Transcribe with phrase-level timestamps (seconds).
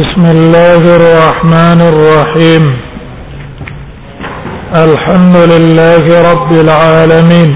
[0.00, 2.64] بسم الله الرحمن الرحيم
[4.88, 7.50] الحمد لله رب العالمين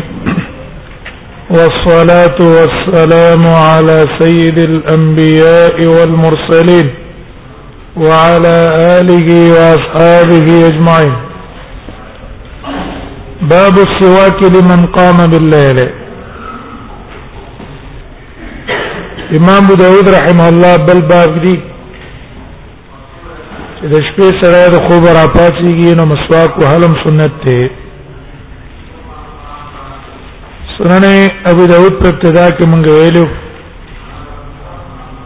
[1.56, 6.86] والصلاة والسلام على سيد الأنبياء والمرسلين
[8.06, 8.56] وعلى
[8.98, 11.14] آله وأصحابه أجمعين
[13.54, 15.78] باب السواك لمن قام بالليل
[19.38, 21.56] امام داود رحمه الله بل باب دي
[23.82, 27.62] د شپې سره د خوب را پاتېږي نو مسواک وهلم سنت دی
[30.76, 31.04] سنن
[31.52, 33.26] ابو داود په ابتدا کې مونږ ویلو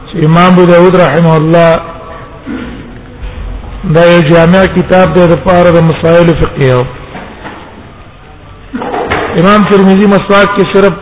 [0.09, 1.71] چې امام ابو داود رحمه الله
[3.97, 6.81] دا یو جامع کتاب دی د پاره د مسائل فقهیو
[9.41, 10.95] امام ترمذی مسواک کې صرف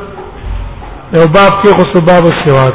[1.20, 2.74] یو باب کې خو باب السواک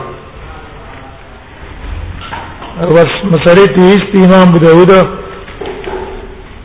[2.80, 4.92] مسله تیست امام ابو داود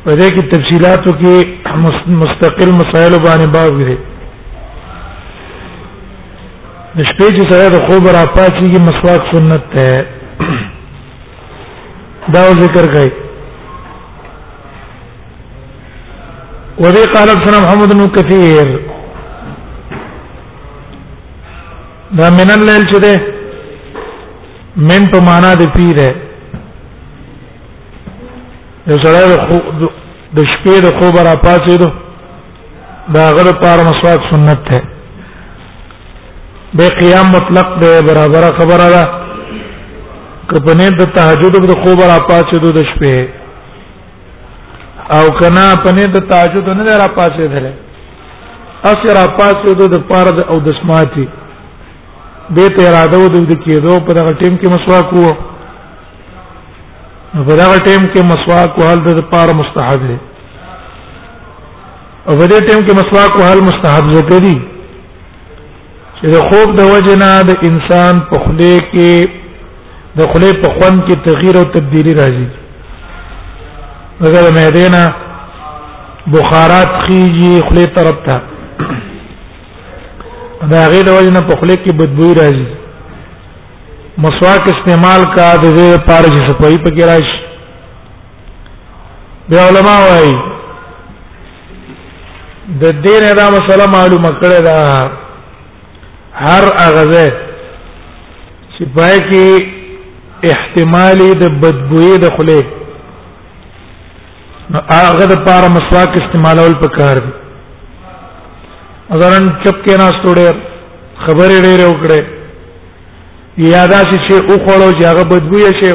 [0.05, 1.47] په دې کې تفصيلاتو کې
[2.23, 3.99] مستقل مسائل باندې باب دی
[6.99, 10.07] د شپې چې سره د خوب را پاتېږي مسواک سنت ده
[12.33, 13.11] دا ذکر کوي
[16.83, 18.69] وبي قال ابن محمد بن كثير
[22.19, 23.15] دا من الليل چې ده
[24.77, 26.09] من په معنا د پیر ده
[28.91, 29.19] یو سره
[30.37, 31.89] د شپې د خوب را پاتېدو
[33.15, 34.79] دا غره پار مسواک سنت ده
[36.75, 39.03] به قیام مطلق ده برابر خبره ده
[40.51, 43.27] کپنه د تهجد د خوب را پاتېدو د شپې
[45.17, 47.65] او کنا پنه د تهجد نه را پاتېدل
[48.91, 51.29] اسی را پاتېدو د پاره او د سماعتي
[52.51, 55.33] به ته اراده و د کېدو په دغه ټیم کې مسواک وو
[57.33, 60.17] په دغه ټیم کې مسواک وهل د پاره مستحب دی
[62.29, 64.57] او په دې ټیم کې مسواک وهل مستحب ذکر دی
[66.19, 69.29] چې د خوب د وجنا د انسان په خله کې
[70.21, 72.49] د خله په خوند کې تغییر او تبدیلی راځي
[74.21, 75.03] مګر مې دینا
[76.37, 78.39] بخارات خيږي خله طرف ته
[80.71, 82.67] دا غیر وجه نه په خله کې بدبوې راځي
[84.25, 87.37] مسواک استعمال کا د دې لپاره چې صفائی پکې راشي
[89.49, 90.33] بیا علما وايي
[92.83, 94.79] د دین دا مسله معلومه کړه دا
[96.47, 97.27] هر اغزه
[98.75, 102.61] چې پای کې احتمال د بدبوې د خله
[104.71, 107.33] نو هغه د لپاره مسواک استعمالول پکار دی
[109.15, 110.55] اذرن چپ کې نه ستوډر
[111.25, 112.21] خبرې ډېرې وکړې
[113.75, 115.91] یادا چې او خړو چې هغه بدبوې شي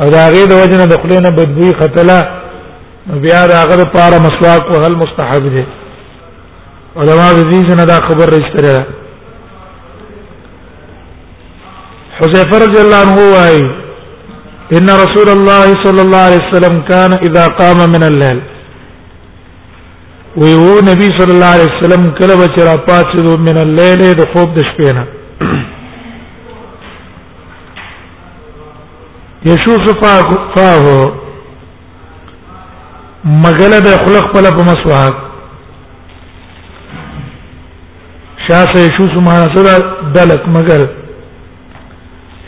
[0.00, 2.18] او دا هغه د وجنه د خلینو بدبوې خطله
[3.24, 5.64] بیا دا هغه لپاره مسواک وهل مستحب دی
[7.00, 8.84] علماء دې څنګه دا خبر رښتیا ده
[12.18, 13.66] حذيفه رضي الله عنه وايي
[14.78, 18.40] ان رسول الله صلى الله عليه وسلم كان اذا قام من الليل
[20.40, 24.26] وی او نبی صلی الله علیه وسلم کله بچ را پاتې دو من الليل د
[24.34, 25.06] خوب د شپې نه
[29.44, 29.88] یشوف
[30.54, 31.12] فاه
[33.44, 35.14] مغله د خلق په لب مسواک
[38.48, 39.82] شاسه یشوف سبحان الله
[40.14, 40.80] دلت مگر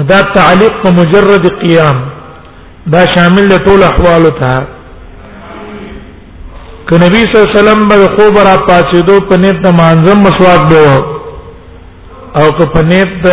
[0.03, 2.03] دا تعلیق په مجرد قیام
[2.91, 4.67] دا شامل له ټول احوالو ته
[6.89, 10.19] ک نبی صلی الله علیه وسلم به خوب را پاتې دو په نیت د مانځم
[10.27, 11.05] مسواک به
[12.41, 13.29] او که په نیت د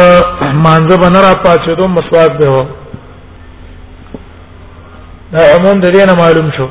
[0.65, 2.67] مانځه باندې را پاتې دو مسواک به
[5.33, 6.69] دا عموم د دې نه معلوم شو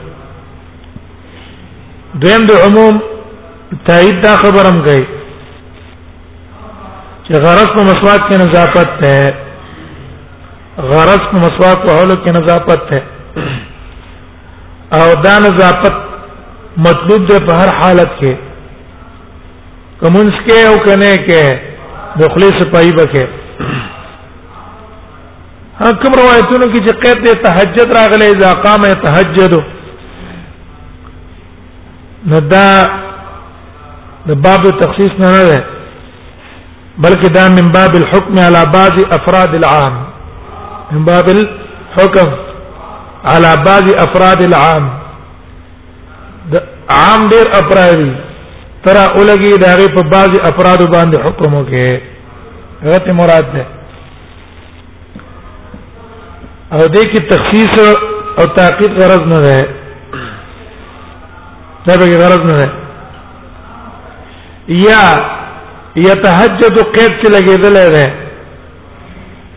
[2.21, 3.12] دویم د عموم
[3.87, 5.03] تایید دا خبرم کوي
[7.27, 9.33] چې غرض په مسواک کې نظافت ده
[10.89, 13.03] غرض په مسواک وهلو کې نظافت ده
[14.99, 15.93] او دا نظافت
[16.87, 18.37] مطلوب ده په هر حالت کې
[20.01, 21.57] کومس کې او کنه کې
[22.23, 23.29] مخلص پای بکه
[25.79, 29.57] حکم روایتونو کې چې قید د تهجد راغله اذا قام يتهجد
[32.33, 32.67] ندا
[34.27, 35.57] د باب تخصیص نه نه ده
[37.03, 39.95] بلکې دا من باب الحكم على بعض افراد العام
[40.91, 42.27] من باب الحكم
[43.25, 44.85] على بعض افراد العام
[46.53, 46.63] د
[46.97, 48.11] عام ډیر افرادي
[48.85, 52.01] تر اولګي دغه په بعض افراد باندې حکم وکړي
[52.83, 53.65] هغه مراد ده
[56.73, 57.75] او دې کې تخصیص
[58.39, 59.67] او تعقیق غرض نه ده
[61.87, 62.82] دا به غرض نه ده
[64.67, 65.15] یا
[65.95, 68.05] يتهجد قید کې لګیدل دی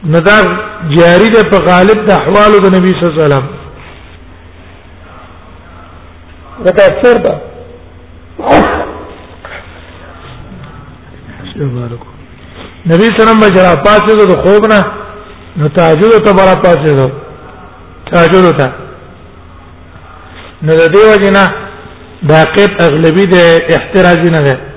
[0.04, 0.38] نو دا
[0.96, 3.46] جاری ده په غالب د احوالو د نبی صلی الله علیه وسلم
[6.64, 7.40] دا تفسیر ده
[12.86, 14.84] نبی صلی الله علیه وسلم بجرا پاسه د خوب نه
[15.56, 17.12] نو تهجد ته برا پاسه ده
[18.12, 18.70] تهجد ته
[20.62, 21.44] نو د دیو جنا
[22.22, 24.75] دا قید اغلبی ده احتراز نه ده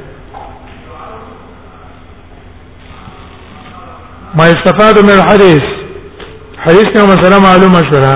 [4.37, 5.61] ما استفاد من الحديث
[6.63, 8.15] حديث كما مثلا معلوم شرا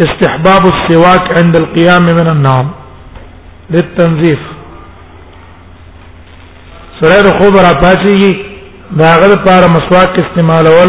[0.00, 2.70] استحباب السواك عند القيام من النوم
[3.70, 4.38] للتنظيف
[7.00, 8.32] سره خوب را پاتېږي
[9.00, 10.88] دا غل پر مسواک استعمالول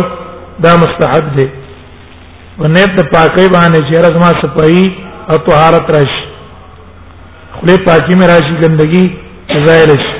[0.63, 1.47] دا مستحب دی
[2.59, 4.85] ونیت د پاکي باندې چې رزما صفائی
[5.31, 6.25] او طهارت راشي
[7.61, 9.05] خله پاکي مې راشي ګندګي
[9.67, 10.10] زایل شي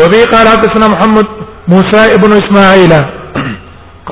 [0.00, 1.26] وبه قال حدثنا محمد
[1.68, 2.92] موسى ابن اسماعيل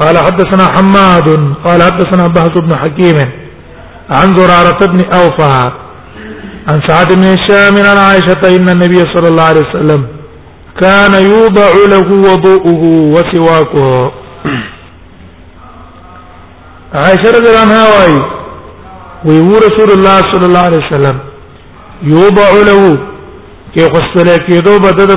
[0.01, 1.29] قال حدثنا حماد
[1.65, 3.17] قال حدثنا بهز بن حكيم
[4.11, 5.71] عن زرارة بن أوفى
[6.69, 10.07] عن سعد بن هشام عن عائشة إن النبي صلى الله عليه وسلم
[10.81, 12.83] كان يوضع له وضوءه
[13.15, 14.13] وسواكه
[16.95, 18.23] عائشة رضي الله عنها واي
[19.25, 21.19] ويو رسول الله صلى الله عليه وسلم
[22.03, 22.99] يوضع له
[23.75, 25.11] كي خو سره کېدو بدد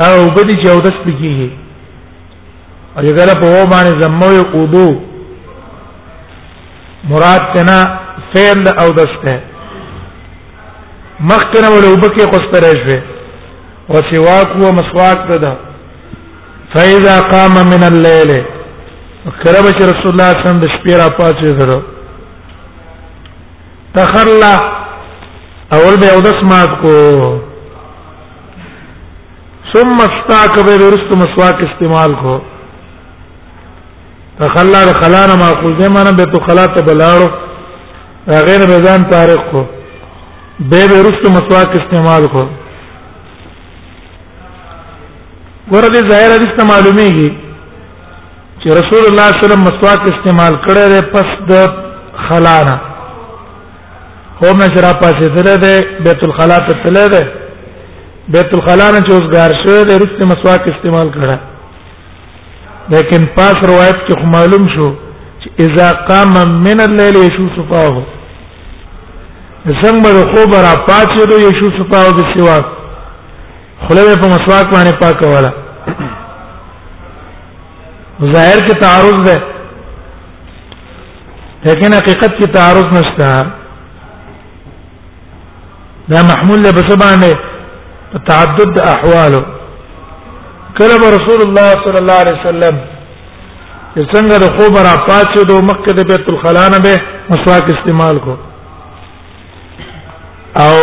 [0.07, 1.51] او بدی چې اودس بکیږي
[2.99, 4.87] او یګر په و باندې زموي وضو
[7.15, 7.79] مراد ته نه
[8.35, 9.43] فعل اودس ته
[11.31, 13.03] مخکنه ولوبکه خو سترې شوه
[13.91, 15.57] او سواک و مسواک ده
[16.75, 18.31] فاذا قام من الليل
[19.43, 21.83] کرب چې رسول الله صلی الله علیه وسلم د شپې را پاتې درو
[23.95, 24.53] تخلى
[25.79, 26.97] اول به اودس مات کو
[29.75, 32.39] ثم استاكبر ورست مسواک استعمال کو
[34.41, 37.31] تخلى خلانا معقول دې معنی به تو خلا ته بلاړو
[38.49, 39.65] غیر بزان تاریخ کو
[40.75, 42.49] به ورست مسواک استعمال کو
[45.73, 47.29] ورته ظاهر حدیث ته معلومیږي
[48.61, 51.53] چې رسول الله صلی الله علیه وسلم مسواک استعمال کړی دی پس د
[52.27, 52.75] خلانا
[54.43, 55.77] هو مشرا پاسې تللی دی
[56.07, 57.23] بیت الخلا ته تللی دی
[58.35, 61.39] بیت الخلا نه چې اوسګار شوی دی رسول مسواک استعمال کړی
[62.97, 66.37] لیکن پاس روایت کې معلوم شو چې اذا قام
[66.69, 68.03] من الليل يشو صفاه
[69.67, 72.65] څنګه خوب را پاتې دوی يشو صفاه د سیواک
[73.89, 75.53] خله په مسواک باندې پاکواله
[78.35, 79.37] ظاهر کې تعارض ده
[81.65, 83.31] لیکن حقیقت کې تعارض نشته
[86.13, 87.31] دا محمول له بسبانه
[88.31, 89.43] تعدد احواله
[90.79, 92.75] کله رسول الله صلی الله علیه وسلم
[93.95, 96.97] چې څنګه د خوب را پاتې دو مکه د بیت الخلا نه به
[97.31, 98.35] مسواک استعمال کو
[100.65, 100.77] او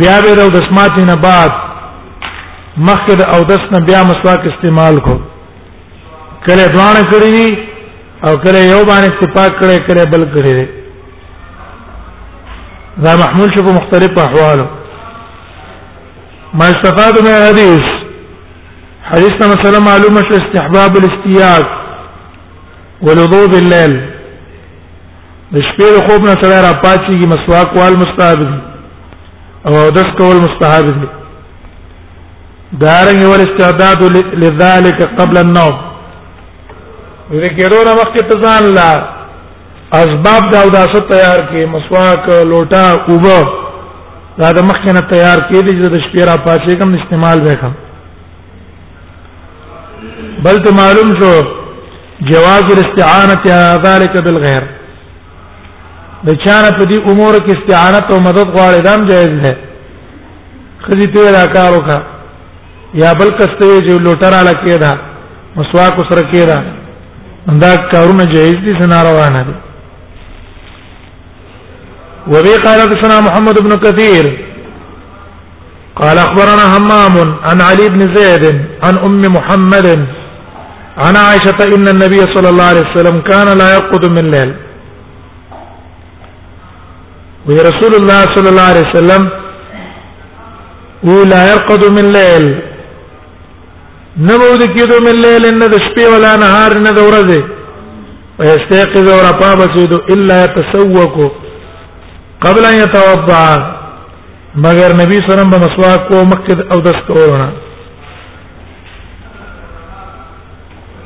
[0.00, 1.52] بیا به د اسمات نه بعد
[2.76, 5.18] مخکد او دس نه بیا مسواک استعمال کو
[6.46, 7.54] کله دوانه کړی وی
[8.26, 10.66] او کله یو باندې اتفاق کړی کله بل کړی دی
[13.04, 14.66] دا محمول شو په مختلف احوالو
[16.58, 17.84] ما استفاد من الحديث
[19.12, 21.68] حديثنا مثلا معلومه شو استحباب الاستياق
[23.02, 24.00] ولضوء بالليل
[25.52, 28.58] د شپې خوب نه سره را پاتېږي مسواک وال مستحب دي
[29.66, 31.18] او دس کول مستحب دي
[32.82, 34.00] دارنګ ول استعداد
[34.42, 35.74] لذلك قبل النوم
[37.42, 38.90] ذکرونه وخت ته ځان لا
[39.98, 43.38] اسباب دا د اساس تیار کې مسواک لوټا اوبه
[44.38, 47.72] دا د مخکنه تیار کې د د شپې را پاتې کم استعمال وکم
[50.46, 51.32] بل ته معلوم شو
[52.30, 54.64] جواز الاستعانه ذلك بالغير
[56.26, 59.56] د چانه په دې امور کې استعانت او مدد غواړې دام جایز ده
[60.86, 62.13] خزي ته راکار وکړه
[63.02, 64.90] یا بل کسته چې لوټر اړه کېدا
[65.58, 66.58] مسواک سره کېدا
[67.62, 69.54] دا کارونه جایز دي سنا روانه دي
[72.32, 74.24] وبي قال حدثنا محمد بن كثير
[76.00, 77.14] قال اخبرنا همام
[77.48, 78.44] عن علي بن زيد
[78.84, 79.86] عن ام محمد
[80.98, 84.54] عن عائشه ان النبي صلى الله عليه وسلم كان لا يقعد من الليل
[87.48, 89.22] ورسول الله صلى الله عليه وسلم
[91.06, 92.46] هو لا يرقد من الليل
[94.16, 97.40] نه بود کېدو من لیل نه د شپې ولا نهار نه د ورځې
[98.38, 101.14] ويستيقظ ورپا بسیدو الا يتسوق
[102.44, 103.44] قبل ان يتوضا
[104.64, 107.48] مگر نبی صلی الله علیه وسلم به مسواک کو مقصد او دس کولونه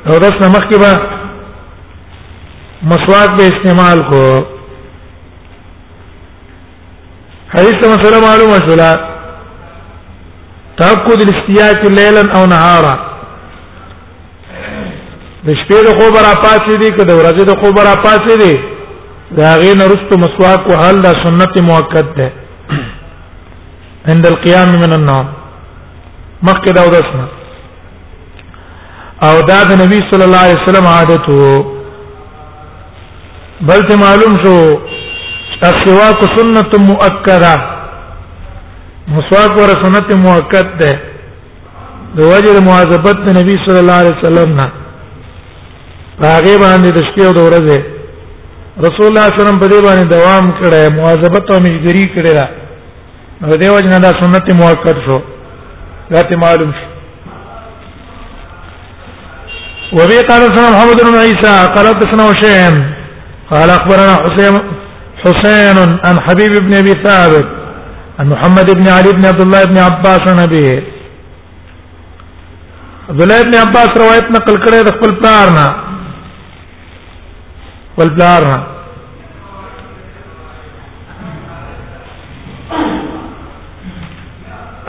[0.07, 0.91] او دس نه مخکې به
[2.93, 4.25] مسواک به استعمال کو
[7.53, 8.91] حدیث مسله معلومه شولا
[10.79, 12.95] تاکد الاستیاق لیلا او نهارا
[15.45, 18.53] د شپې د خوب را پاتې دي که د ورځې د خوب را پاتې دي
[19.39, 22.27] دا غي نرستو مسواک وهل دا سنت مؤکد ده
[24.11, 25.27] عند القيام من النوم
[26.49, 27.27] مخکې دا ودسنه
[29.27, 31.63] او دا د نبی صلی الله علیه وسلم عادت وو
[33.71, 34.55] بل ته معلوم شو
[35.71, 37.75] السواک سنت مؤکده
[39.15, 40.91] مسواک ور سنت موقت ده
[42.17, 44.67] د وجه مواظبت د نبی صلی الله علیه وسلم نه
[46.35, 47.77] هغه باندې د شپې او د ورځې
[48.87, 52.31] رسول الله صلی الله علیه وسلم په دې باندې دوام کړی مواظبت او مشګری کړی
[52.39, 52.45] دا
[53.41, 55.19] نو د وجه نه دا سنت موقت شو
[56.15, 56.87] ذات معلوم شو
[59.97, 62.75] وبي قال سنة محمد بن عيسى قال حدثنا وشيم
[63.53, 64.55] قال اخبرنا حسين
[65.23, 65.77] حسين
[66.09, 67.57] عن حبيب بن ابي ثابت
[68.19, 70.77] عن محمد بن علي بن عبد الله بن عباس عن ابيه
[73.09, 75.67] عبد الله بن عباس روایت نقل کړی د خپل پلار نه
[77.93, 78.57] خپل پلار نه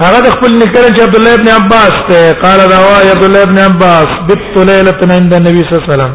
[0.03, 3.67] هغه د خپل نکړه چې عبد الله بن عباس ته قال رواه عبد الله بن
[3.71, 6.15] عباس بت ليله عند النبي صلى الله عليه وسلم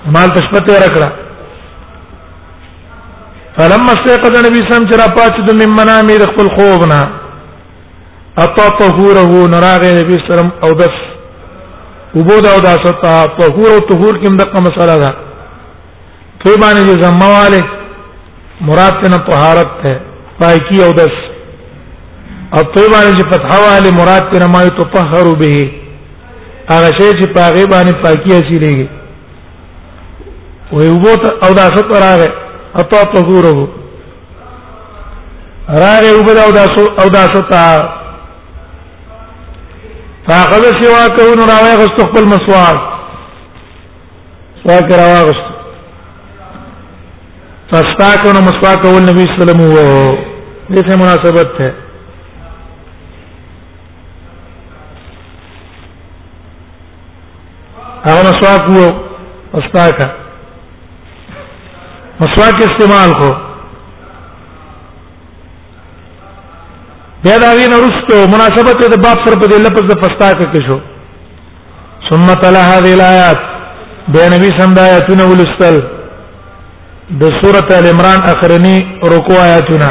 [0.05, 1.07] مال تشپته ورکړه
[3.57, 6.99] فلما استيقظ النبي صلى الله عليه وسلم جرى پات د منامي د خپل خوبنا
[8.43, 10.95] اطا طهوره نراغه نبی سلام او بس
[12.17, 15.11] وبو دا او دا ستا طهور او طهور کوم دغه مساله ده
[16.43, 17.63] کوئی باندې زمواله
[18.69, 19.93] مراد ته نه طهارت ده
[20.39, 21.15] پاکی او دس
[22.55, 25.71] او طیبه چې فتحواله مراد ته نه ما یو تطهر به
[26.71, 28.87] هغه شی چې پاغه باندې پاکی حاصلېږي
[30.71, 32.33] ويوبوت او دا شط راغه
[32.75, 33.67] اتا طهوره
[35.69, 36.65] راغه وبدا او دا
[37.03, 37.51] او دا شط
[40.29, 42.77] فاخذ سواكه راوي غست خپل مسواک
[44.63, 45.47] سواک راوي غست
[47.71, 50.25] فاستاكه مسواک ول نبی صلی الله علیه وسلم
[50.71, 51.71] دې سے مناسبت ہے
[58.05, 58.85] هغه مسواک وو
[59.61, 60.26] استاکه
[62.19, 63.31] مسواک استعمال کو
[67.25, 70.77] بیا دا وی نرستو مناسبت د باب سره په دې لپس د فستاک کې شو
[72.09, 73.39] سنت الله هذه الآيات
[74.15, 75.77] به نبی سم د آیاتونه ولستل
[77.23, 78.73] د سوره ال عمران اخرنی
[79.15, 79.89] رکوع آیاتونه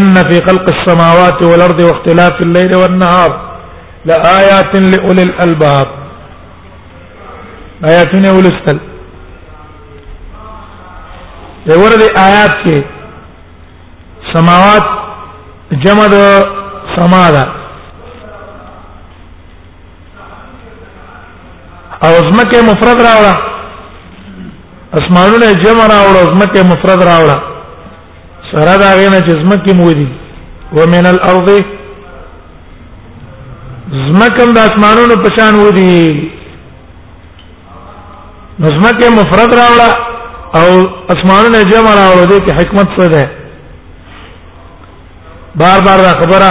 [0.00, 3.30] ان في خلق السماوات والارض واختلاف الليل والنهار
[4.12, 5.86] لآيات لأولي الألباب
[7.94, 8.78] آياتنا ولستل
[11.68, 12.76] د ورد آیات کې
[14.32, 14.86] سماوات
[15.84, 16.16] جمع د
[16.94, 17.44] سما ده
[22.06, 23.34] او ځمکه مفرد راوړه
[25.00, 27.36] اسمانونه جمع راوړه ځمکه مفرد راوړه
[28.50, 30.08] سره دا غینه چې ځمکه مو دي
[30.78, 31.48] ومن الارض
[34.08, 35.94] ځمکه د اسمانونو په شان ودی
[38.64, 39.88] نظمکه مفرد راوړه
[40.54, 40.68] او
[41.14, 43.30] اسمانونه جمع راوړل دي کې حکمت څه ده
[45.62, 46.50] بار بار دا خبره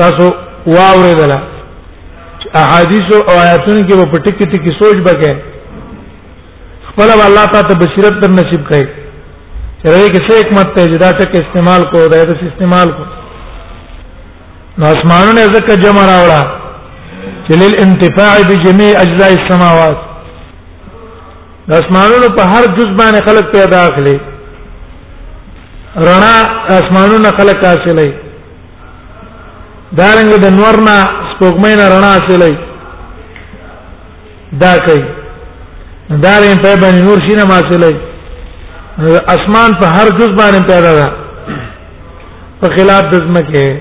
[0.00, 0.24] تاسو
[0.66, 1.32] واوریدل
[2.62, 5.36] احادیث او آیاتونو کې په ټکی ټکی سوچ وکړي
[6.88, 8.86] خپل الله تعالی بصیرت در نصیب کړي
[9.82, 13.04] چیرې کې څه حکمت ته جدا ټک استعمال کو دا د استعمال کو
[14.78, 16.40] نو اسمانونه ځکه جمع راوړه
[17.46, 20.05] چې لیل انتفاع بجميع اجزاء السماوات
[21.68, 24.16] د اسمانونو په هر جز باندې خلق پیدا اخلي
[26.08, 26.36] رڼا
[26.80, 28.08] اسمانونو خلق حاصلې
[29.98, 30.96] دارنګ د نورنا
[31.30, 32.54] سپوږمۍ نه رڼا حاصلې
[34.62, 35.04] دا کوي
[36.24, 37.92] دارې په باندې نور شینه حاصلې
[39.34, 41.08] اسمان په هر جز باندې پیدا ده
[42.60, 43.80] په خلاف د ځمکه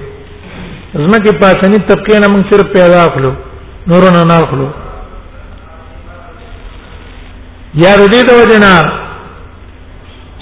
[1.03, 3.31] ځمکه پاسنی طبقه نه موږ صرف پیدا اخلو
[3.89, 4.67] نورونه نه اخلو
[7.83, 8.73] یا ردی د وجنا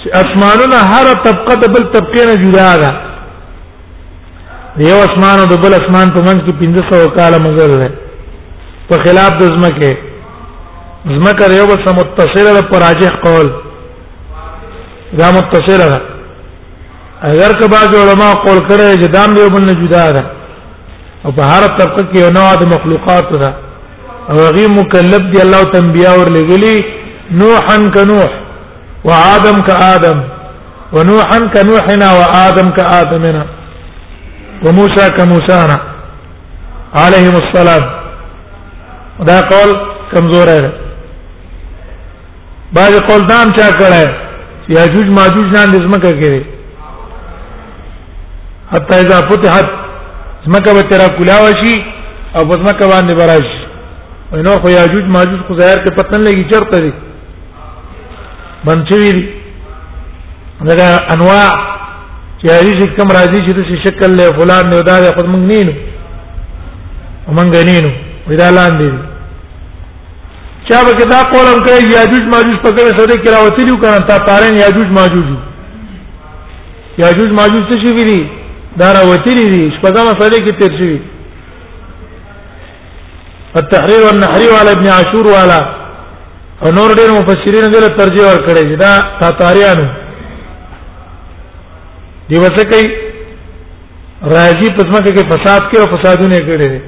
[0.02, 2.90] چې اسمانونه هر طبقه د بل طبقه نه جدا ده
[4.90, 7.90] یو اسمان او د بل اسمان په منځ کې 1500 کاله مزل ده
[8.88, 9.90] په خلاف د زمکه
[11.16, 13.46] زمکه یو بس متصله ده پر راجح قول
[15.20, 16.00] دا متصله ده
[17.32, 20.22] اگر که بعض علما قول کړي چې دام یو بل نه جدا ده
[21.24, 23.50] او په هر طبقه کې یو نوع د مخلوقات ده
[24.30, 26.76] او غیر مکلف دی الله تنبیه ور لګلی
[27.30, 28.40] نوحا كنوح
[29.04, 30.22] وآدم كآدم
[30.92, 33.46] ونوحا كنوحنا وآدم كآدمنا
[34.64, 35.76] وموسى كموسانا
[36.94, 37.82] عليهم السلام
[39.24, 39.72] دا قول
[40.12, 40.70] کمزور ہے
[42.76, 44.12] بعض قول دام چا کړه
[44.76, 46.44] یاجوج ماجوج نه نظمکه کړي
[48.72, 49.64] حتی اذا فتحت
[50.46, 51.76] زمکه به تیرا کلاوه شي
[52.36, 53.50] او زمکه باندې براش
[54.48, 56.92] نو خو یاجوج ماجوج خو ظاهر کې پتن لګي چرته دي
[58.66, 59.24] منچوي دي
[60.80, 61.44] دا انواع
[62.40, 65.72] چې هیڅ کوم راځي چې د شکل له فلان نه دا خود موږ نه نو
[67.40, 67.90] موږ نه نو
[68.28, 68.98] ودا لاندې دي
[70.68, 74.54] چا به کدا کولم کوي یاجوج ماجوج په کومه سره کې راوتلیو کنه تا پارین
[74.62, 75.28] یاجوج ماجوج
[77.04, 78.20] یاجوج ماجوج څه شي دي
[78.82, 80.96] دا راوتلی دي شپږمه سره کې تیر شي
[83.62, 85.60] التحرير والنحرير على ابن عاشور وعلى
[86.72, 89.84] نور ډېر مفسرین دغه ترجمه ور کړی دا تاتاریانو
[92.28, 92.86] دی وسه کوي
[94.22, 96.80] راځي پزما کې فساد کې او فسادونه کړي دي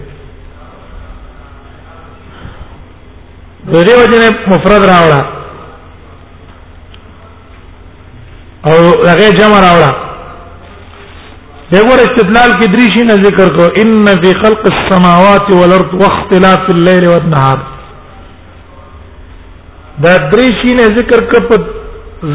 [3.75, 5.21] دوی وجنه مفرد راوړه
[8.67, 9.93] او هغه جمع راوړه
[11.73, 17.59] دغه استدلال کې دریشي نه ذکر کو ان فی خلق السماوات والارض واختلاف الليل والنهار
[20.05, 21.53] دا درې شي نه ذکر کپ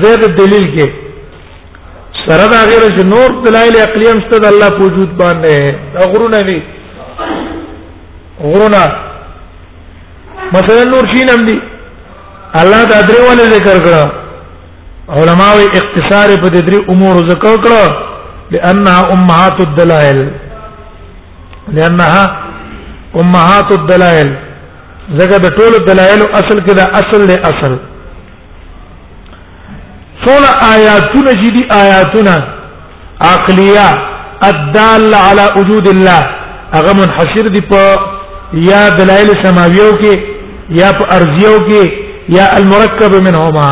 [0.04, 4.84] زید دلیل کې سره دا غیر چې نور دلایل عقلی هم ست د الله په
[4.88, 6.60] وجود باندې دا غرونه دي
[8.40, 8.82] غرونه
[10.56, 11.58] مثلا نور شي نم دي
[12.62, 14.12] الله دا درې ول ذکر کړه
[15.20, 20.24] علماء اختصار په دې درې امور ذکر کړه لانها امهات الدلائل
[21.72, 22.42] لانها
[23.16, 24.36] امهات الدلائل
[25.20, 27.74] زګه د ټولو دلایل اصل کې دا اصل له اصل
[30.26, 30.44] ټول
[30.74, 32.36] آیاتونه جدي آیاتونه
[33.34, 33.88] عقلیه
[34.50, 36.22] الدال على وجود الله
[36.76, 37.98] هغه منحصر دي په
[38.70, 40.14] یا دلایل سماویو کې
[40.80, 41.92] یا په ارضیو کې
[42.38, 43.68] یا المرکب منهما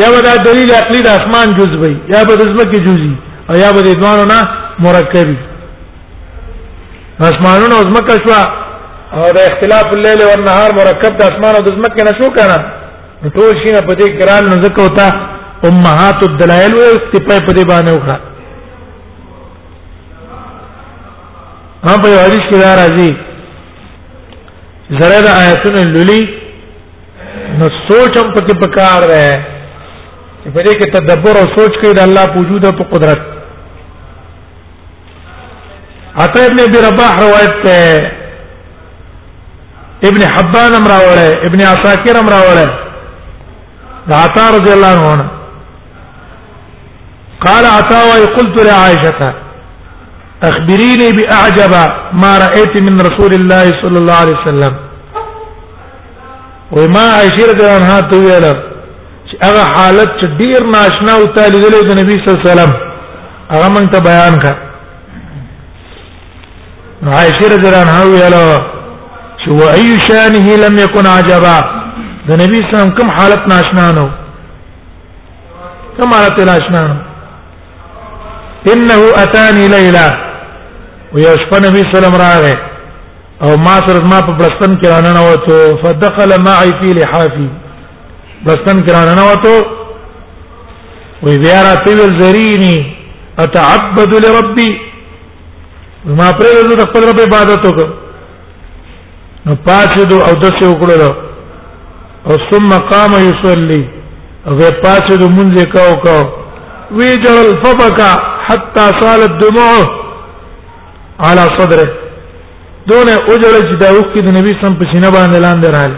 [0.00, 3.12] یا به دا دلیل عقلی د اسمان جز وي یا به د ځمکې جزي
[3.50, 4.40] او یا به د دوانو نه
[4.86, 5.28] مرکب
[7.28, 8.42] اسمانونو ځمکه شوا
[9.14, 12.56] او د اختلاف الليل والنهار مرکب د اسمان او د زمکه نشو کنه
[13.36, 15.06] ټول شي په دې ګران نزدک وتا
[15.70, 18.16] امهات الدلائل او استپای په دې باندې وکړه
[21.86, 23.10] هم په حدیث کې دا راځي
[25.00, 26.20] زره د آیتونو لولي
[27.58, 29.32] نو سوچ هم پکې پکار رہے
[30.44, 33.22] په دې کې تدبر او سوچ کوي د الله په وجود او په قدرت
[36.22, 37.74] عطا ابن ابي رباح روایت ته
[40.04, 42.64] ابن حبان امراوله ابن عساكر امراوله
[44.08, 45.26] دا عطا رضی الله عنه
[47.46, 49.30] قال عطا وقلت قلت لعائشه
[50.48, 51.72] اخبريني باعجب
[52.12, 54.74] ما رايت من رسول الله صلى الله عليه وسلم
[56.72, 58.44] وما عائشه رضی الله عنها تویل
[59.42, 60.28] هغه حالت چې
[60.74, 62.72] ناشنا او تعالی د نبی صلی الله علیه وسلم
[63.52, 64.54] هغه مونږ ته بیان کړ
[67.16, 68.77] عائشه رضی الله عنها ویلو
[69.54, 71.58] اي شانه لم يكن عجبا
[72.28, 74.08] ده نبی اسلام کوم حالت ناشنا نو
[75.98, 76.96] کوم حالت ناشنا نو
[78.72, 80.06] انه اتاني ليلى
[81.14, 82.56] ويشفن نبی سلام راغه
[83.42, 87.48] او ما سره ما په بلستان کې رانه فدخل معي في لحافي
[88.46, 89.66] بلستان کې رانه وته
[91.22, 92.84] وي بیا راتویل
[93.38, 94.70] اتعبد لربي
[96.06, 97.66] ما پرې د خپل رب عبادت
[99.46, 101.10] نو پاتدو او دسه وکړو
[102.28, 103.82] او ثم قام يصلي
[104.48, 106.24] او پاتدو منځه کاو کاو
[106.96, 108.12] ویجل فبكى
[108.46, 109.84] حتى صالت دموعه
[111.20, 111.88] على صدره
[112.88, 115.94] دونه اوجل چې دا وکړي د نبی سم په سینه باندې لاندې راغل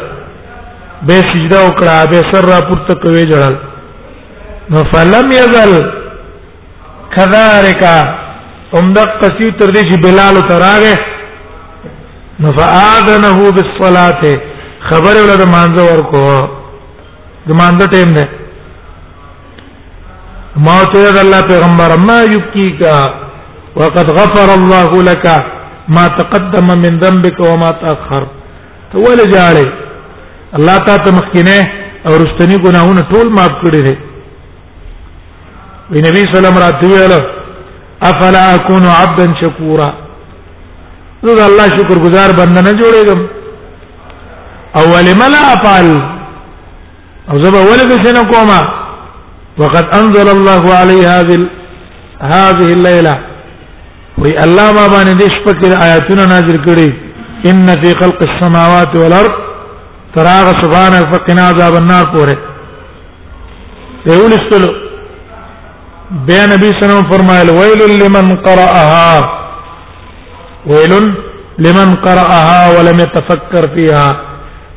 [1.07, 3.55] به سجده وکړه به سر را پورته کوي جړل
[4.69, 5.91] نو فلم يزل
[7.15, 7.83] كذلك
[8.75, 10.97] عمدق قسی تر دې چې بلال تراغه
[12.45, 14.21] نفعاذنه بالصلاه
[14.89, 16.23] خبر ولر مانزه ورکو
[17.47, 18.25] د مانزه ټیم ده
[20.65, 22.97] ما ته د الله پیغمبر ما یبکی کا
[23.75, 25.25] وقد غفر الله لك
[25.95, 28.27] ما تقدم من ذنبك وما تاخر
[28.91, 29.71] تول جاړي
[30.57, 31.71] الله تعالی تمخینه
[32.05, 33.97] او رستنی ګناهونه ټول معاف کړی دي
[35.91, 37.36] وی نبی صلی الله علیه وسلم راتوی
[38.03, 39.93] افلا اكون عبدا شكورا
[41.23, 43.19] زه الله شکر گزار بنده نه جوړېږم
[44.81, 45.89] اول ملا افعل
[47.31, 48.61] او زبا ولد سنه کوما
[49.57, 51.37] وقد انزل الله علي هذه
[52.35, 53.13] هذه الليله
[54.21, 56.89] وي الله ما باندې دې شپه کې آیاتونه نازل کړې
[57.49, 59.33] ان في خلق السماوات والارض
[60.15, 62.37] تراغ سبحان فقنا عذاب النار پورې
[64.13, 64.86] یو لستلو
[66.15, 69.27] الله نبی وسلم فرمائے ویل لمن قرأها
[70.65, 70.93] ویل
[71.59, 74.07] لمن قرأها ولم يتفكر فيها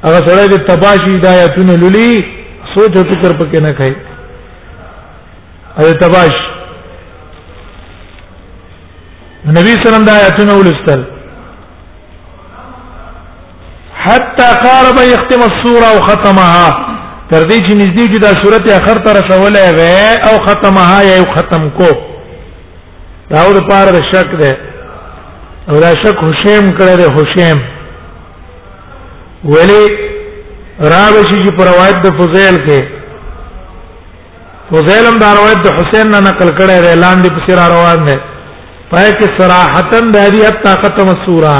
[0.06, 2.10] هغه سره د تباشی ہدایتونه للی
[2.74, 3.94] سوچ او فکر پکې نه کوي
[5.78, 6.34] النبي تباش
[9.58, 11.04] نبی صلی الله علیه وسلم د آیاتونه ولستل
[14.04, 16.98] حتى قارب يختم السوره وختمها
[17.30, 21.68] تر دې چې نږدې چې دا صورت اخر ته رسولې وې او ختمها یا ختم
[21.78, 21.88] کو
[23.32, 24.52] دا ور پار شک ده
[25.68, 27.58] او دا شک حسین کړه ده حسین
[29.52, 29.82] ولی
[30.94, 32.80] راوشي چې پر روایت د فضیل کې
[34.74, 38.20] فضیل هم دا روایت د حسین نه نقل کړه ده لاندې په سر روان ده
[38.92, 41.58] پای کې صراحتن د دې حتا ختم السوره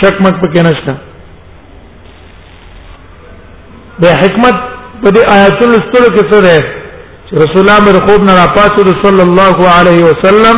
[0.00, 0.94] شک مک پکې نشته
[4.00, 6.56] به حکمت په دې آیاتونو ستړو کې څه ده
[7.26, 10.56] چې رسول الله مر خوب نه راپاتو صلی الله علیه وسلم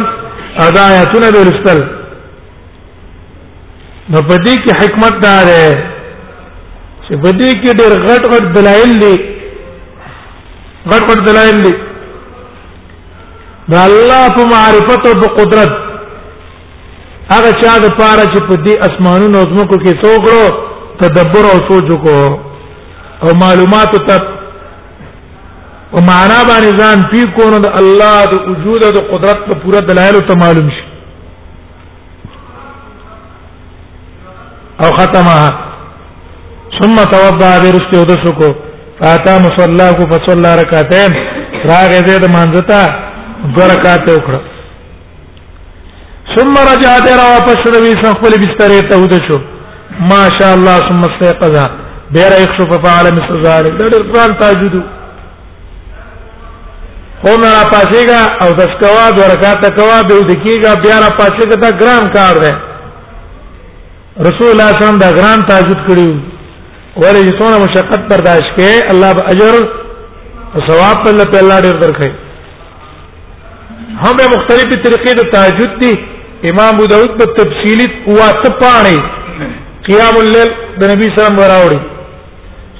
[0.67, 1.81] ادا آیاتونه به رسل
[4.13, 5.75] نو په دې کې حکمت دار ده
[7.07, 9.15] چې په دې کې ډېر غټ غټ دلایل دي
[10.91, 11.75] غټ غټ دلایل دي
[13.73, 15.73] دا الله په معرفت او په قدرت
[17.31, 20.47] هغه چا د پاره چې په دې اسمانونو او زمکو کې څوګړو
[21.01, 22.48] تدبر او سوچ وکړو
[23.23, 24.17] او معلومات ته
[25.95, 29.55] او معنا باندې ځان پی کو نو د الله د وجود او د قدرت په
[29.63, 30.85] پوره دلایل ته معلوم شي
[34.85, 35.49] او ختمها
[36.81, 38.53] ثم توضا برست او د شکو
[39.01, 41.11] فاتا مصلا کو فصلا رکعتين
[41.71, 42.83] راغه دې د مانځتا
[43.59, 44.41] دو رکعت وکړه
[46.37, 49.41] ثم رجعت را واپس روي سخبل بستر ته ودشو
[50.15, 51.61] ما شاء الله ثم استيقظ
[52.15, 54.75] ډیر یخشف فعل مثل ذلك دا ډیر قران تاجود
[57.25, 61.11] خو نه را پاسېګا او د سکوا د ورکات کوا به د کیګا بیا را
[61.21, 62.53] پاسېګا دا ګرام کار دی
[64.29, 66.17] رسول الله صلی الله علیه ګرام تاجود کړیو
[67.03, 69.55] ولې چې څونه مشقت برداشت کړي الله به اجر
[70.55, 72.11] او ثواب په الله تعالی ډیر درکړي
[74.03, 75.95] هم به مختلفې طریقې د تاجود دي
[76.53, 79.01] امام ابو داود په تفصیلی قوت پاڼه
[79.89, 81.85] قیام الليل د نبی سلام راوړي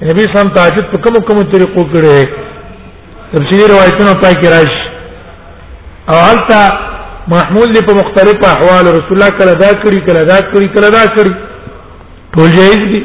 [0.07, 2.27] نبی سم تهجد په کوم کوم طریقو کړي
[3.33, 4.85] تفسیر روایتونو پای کې راشي
[6.11, 6.59] او حالتا
[7.33, 11.05] محمول دی په مختلف احوال رسول الله کله دا کړی کله دا کړی کله دا
[11.17, 11.35] کړی
[12.37, 13.03] ټول جایز دي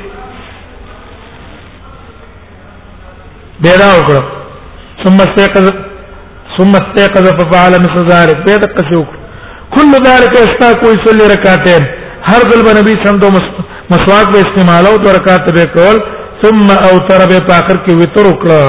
[3.65, 4.21] بیرا وکړه
[5.03, 5.69] ثم استيقظ
[6.61, 9.05] ثم استيقظ ففعل مثل ذلك بیرا قصو
[9.75, 11.81] كل ذلك استاق ويصلي ركعتين
[12.31, 13.29] هر دل نبی سم دو
[13.89, 15.99] مسواک به استعمال او رکعت به کول
[16.43, 18.61] ثم اوتر به په اخر کې وتر وکړه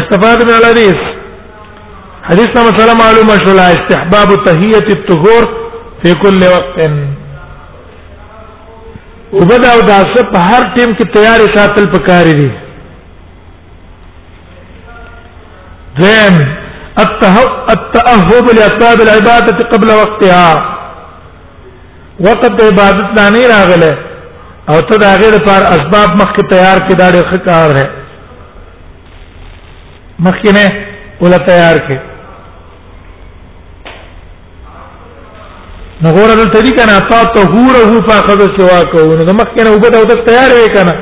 [0.00, 1.00] استفاد من الحديث
[2.28, 5.42] حدیث نمبر سلام معلومه شو لا استحباب تهیه الطهور
[6.04, 6.76] في كل وقت
[9.40, 12.50] وبدا او داس په هر ټیم کې تیارې ساتل پکاري دي
[16.02, 16.36] ذم
[17.04, 20.50] التأهب لأسباب العبادة قبل وقتها
[22.26, 23.92] وقت عبادت نه راغله
[24.72, 27.84] او ته دا غیر پر اسباب مخکې تیار کې دا ډېر ښه کار دی
[30.26, 30.64] مخکې نه
[31.22, 31.96] ولا تیار کې
[36.04, 39.70] نو غوړه دلته دي کنه اتا ته هوره هو فاخذ سوا کو نو مخکې نه
[39.74, 40.94] وبد او ته تیار وې کنه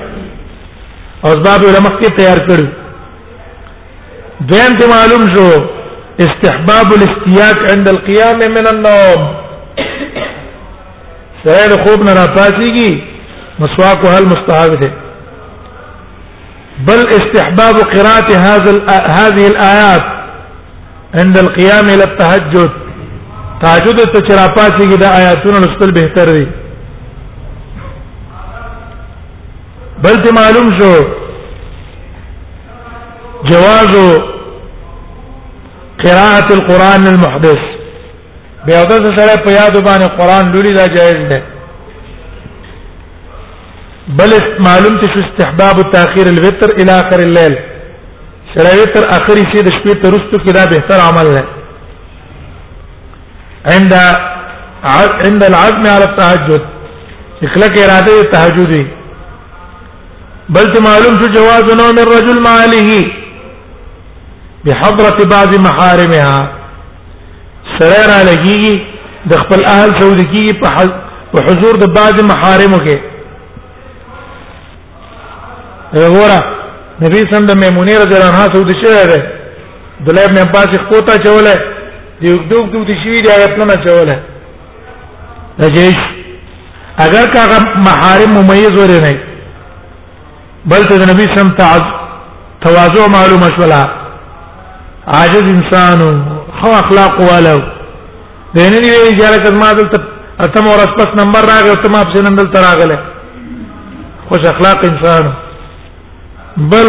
[1.25, 2.66] او اسباب ولا مخکې تیار کړو
[4.51, 5.48] دویم ته معلوم شو
[6.29, 9.20] استحباب الاستياق عند القيام من النوم
[11.44, 12.92] سره خوب نه راپاسيږي
[13.60, 14.92] مسواک وهل مستحب ده
[16.86, 20.02] بل استحباب قراءة هذا هذه الآيات
[21.14, 22.70] عند القيام إلى التهجد
[23.62, 26.46] تهجد التشرافات دا آياتنا نستل بهتر دي
[30.04, 31.04] بل معلوم شو
[33.44, 34.20] جواز
[36.04, 37.58] قراءة القرآن المحدث
[38.66, 41.51] بيوضع سره په یاد باندې قرآن لولي دا جائز ده
[44.08, 47.58] بل معلوم ته استحباب تاخير الوتر الى اخر الليل
[48.54, 51.42] شرایط تر اخري شي د شپې تر رستو کې دا بهتر عمل نه
[53.74, 53.92] عند
[55.26, 56.62] عند العزم على التهجد
[57.50, 58.72] اخلاق اراده تهجد
[60.56, 62.90] بل معلوم شو جواز نوم الرجل مع اهله
[64.64, 66.36] بحضره بعض محارمها
[67.78, 68.66] سره را لګي
[69.30, 70.44] د خپل اهل سعودي کې
[71.38, 72.96] په حضور د بعض محارمو کې
[76.00, 76.38] وګوره
[77.05, 79.18] نبی سند میمونې رضی الله عنها سعود شوی دی
[80.07, 81.55] دلای ابن عباس خپوتا چوله
[82.20, 84.16] دی وګدوب دوب دي شوی دی هغه پلان چوله
[85.64, 85.98] رجیش
[87.05, 89.14] اگر کاغه محارم ممیز ور نه
[90.70, 91.83] بل ته نبی سم تعز
[92.61, 93.83] تواضع معلومه شولا
[95.14, 95.98] عاجز انسان
[96.61, 97.59] خو اخلاق والو
[98.55, 99.98] دین دی اجازه کما دلته
[100.40, 102.98] اتم اور اسپس نمبر راغله ته ما په نن دلته راغله
[104.28, 105.33] خوش اخلاق انسان
[106.56, 106.88] بل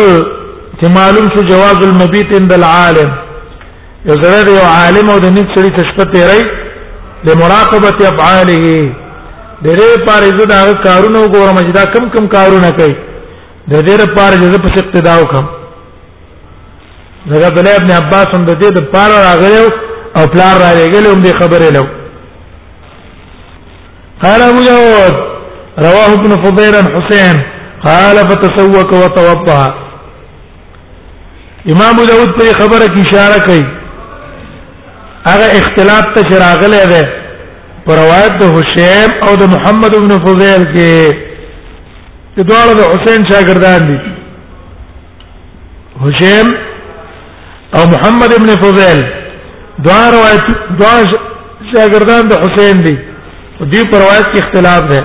[0.79, 3.11] چې معلوم شو جواز المبيت عند العالم
[4.05, 6.41] یو زړه دی عالم او د نیک سړي تشپته ری
[7.27, 8.75] لمراقبه افعاله
[9.63, 12.95] ډېرې پاره زه دا کارونه وګورم چې دا کم کم کارونه کوي
[13.71, 15.45] د دې لپاره چې زه په اقتدا وکم
[17.29, 19.57] زګر عبد الله ابن عباس هم د دې د پاره راغلی
[20.17, 21.87] او پلار را لګل هم دې خبره له
[24.23, 25.15] قال ابو داود
[25.85, 27.35] رواه ابن فضيل حسين
[27.85, 29.63] قال فتسوك وتوضا
[31.73, 33.65] امام داود په خبره کې اشاره کوي
[35.25, 37.09] هغه اختلاف ته شراغله ده
[37.85, 41.31] پر روایت د حسین او د محمد ابن فضیل کې
[42.35, 43.97] چې دواړه د حسین شاګردان دي
[46.03, 46.53] حسین
[47.79, 49.03] او محمد ابن فضیل
[49.83, 51.03] دواړه روایت دواړه
[51.73, 52.95] شاګردان د حسین دي
[53.59, 55.03] په دې روایت کې اختلاف ده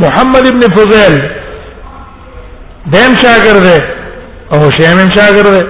[0.00, 1.14] محمد ابن فضیل
[2.92, 3.78] دیم شاګرد دی
[4.52, 5.62] او هشام هم شاګرد دی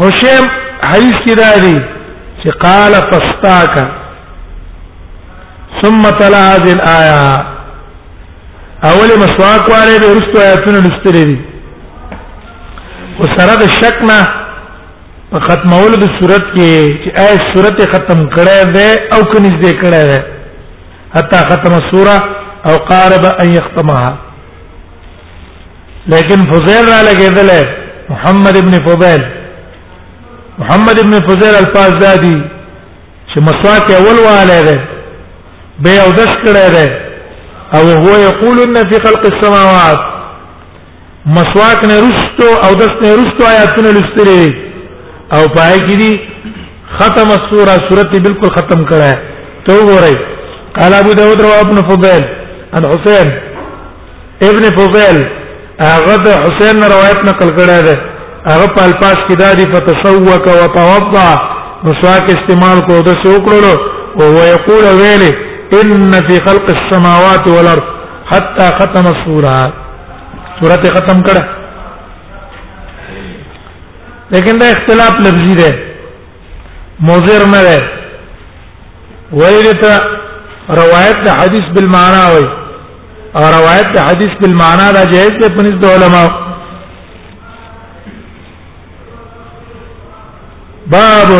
[0.00, 0.44] هشام
[0.90, 1.76] حدیث کې راځي
[2.42, 3.74] چې قال فاستاك
[5.82, 7.46] ثم تلا هذه الايه
[8.90, 11.38] اول مسواک واره د ورستو آیاتونو لستلې دي
[13.20, 14.20] وسره د شک نه
[15.30, 20.04] په ختمولو د صورت کې چې آیت صورت ختم کړه ده او کنيز دې کړه
[20.10, 20.26] ده
[21.14, 22.16] حتا ختم السوره
[22.68, 24.08] او قارب ان يختمها
[26.12, 27.50] لیکن فضیل را لګیدل
[28.10, 29.22] محمد ابن فضیل
[30.58, 32.36] محمد ابن فضیل الفاظ دادی
[33.30, 34.76] چې مسواک اول واله ده
[35.84, 36.86] به او دس کړه ده
[37.78, 40.00] او هو یقول ان فی خلق السماوات
[41.36, 44.54] مسواک نه رستو او دس نه رستو آیاتونه لستلې
[45.36, 46.20] او پای کې دي
[46.98, 49.18] ختم السوره سورته بالکل ختم کړه
[49.68, 50.16] ته وګورئ
[50.80, 52.28] قال ابو داود رواه ابن فضيل
[52.80, 53.26] الحسين
[54.50, 55.18] ابن فضيل
[55.80, 57.94] هغه د حسین روایت نقل کړی دی
[58.50, 60.22] هغه په الفاظ کې دادی فتسوک
[60.62, 61.28] وتوضا
[61.88, 63.72] مسواک استعمال کو د سوکړو
[64.22, 65.24] او هو یقول ویل
[65.80, 67.86] ان فی خلق السماوات والارض
[68.32, 69.56] حتى ختم السوره
[70.60, 71.44] سورته ختم کړه
[74.36, 75.70] لیکن دا اختلاف لفظی دی
[77.08, 77.78] موزر نه دی
[79.40, 79.94] ویل ته
[80.82, 82.62] روایت حدیث بالمعنا وایي
[83.38, 86.28] او روایت د حدیث بالمعنا را جائز ده په نسبت علماء
[90.94, 91.30] باب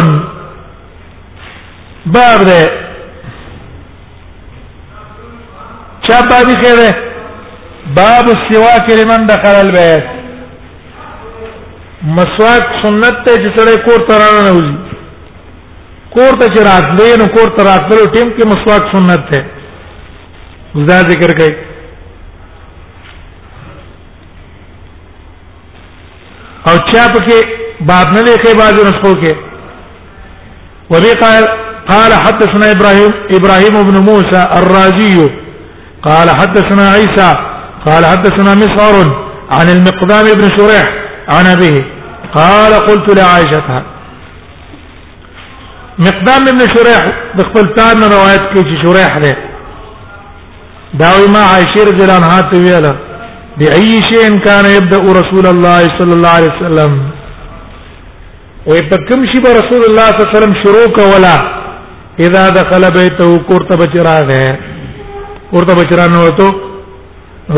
[2.17, 2.63] باب ده
[6.09, 6.91] چا باب خیره
[7.99, 10.07] باب السواک لمن دخل البيت
[12.19, 14.77] مسواک سنت ته چې سره کور ترانه نه وځي
[16.15, 19.47] کور ته چې راتلې نو کور ته راتلو ټیم کې مسواک سنت ده
[20.93, 21.66] دا ذکر کوي
[26.69, 27.41] او چا پکې
[27.81, 29.35] باب نه لیکي بعض نسخو کې
[30.91, 31.45] وبي قال
[31.89, 35.29] قال حدثنا ابراهيم ابراهيم بن موسى الرازي
[36.07, 37.31] قال حدثنا عيسى
[37.87, 39.07] قال حدثنا مسعر
[39.51, 40.87] عن المقدام بن شريح
[41.29, 41.85] عن ابيه
[42.35, 43.83] قال قلت لعائشة
[45.99, 47.03] مقدام بن شريح
[47.35, 49.37] بخبل تان روايه كي شريح له
[50.95, 53.05] داوي ما عائشة رضي الله عنها
[53.59, 56.93] بأي شيء كان يبدأ رسول الله صلى الله عليه وسلم
[58.67, 61.37] ويبكم شي رسول الله صلى الله عليه وسلم شروع کولا
[62.21, 64.47] اذا دخل بيته قرطب چراغ ہے
[65.51, 66.47] قرطب چرانو تو